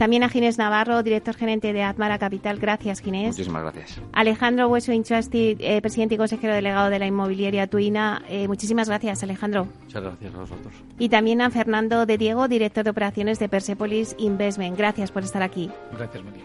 [0.00, 2.58] También a Ginés Navarro, director gerente de Atmara Capital.
[2.58, 3.32] Gracias, Ginés.
[3.32, 4.00] Muchísimas gracias.
[4.14, 8.22] Alejandro Hueso Inchasti, eh, presidente y consejero delegado de la inmobiliaria Tuina.
[8.26, 9.66] Eh, muchísimas gracias, Alejandro.
[9.82, 10.72] Muchas gracias a vosotros.
[10.98, 14.74] Y también a Fernando de Diego, director de operaciones de Persepolis Investment.
[14.78, 15.70] Gracias por estar aquí.
[15.92, 16.44] Gracias, María.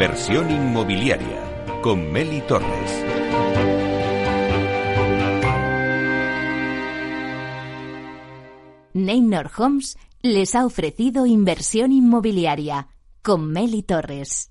[0.00, 3.04] Inversión inmobiliaria con Meli Torres.
[8.92, 12.86] Neynor Homes les ha ofrecido inversión inmobiliaria
[13.22, 14.50] con Meli Torres.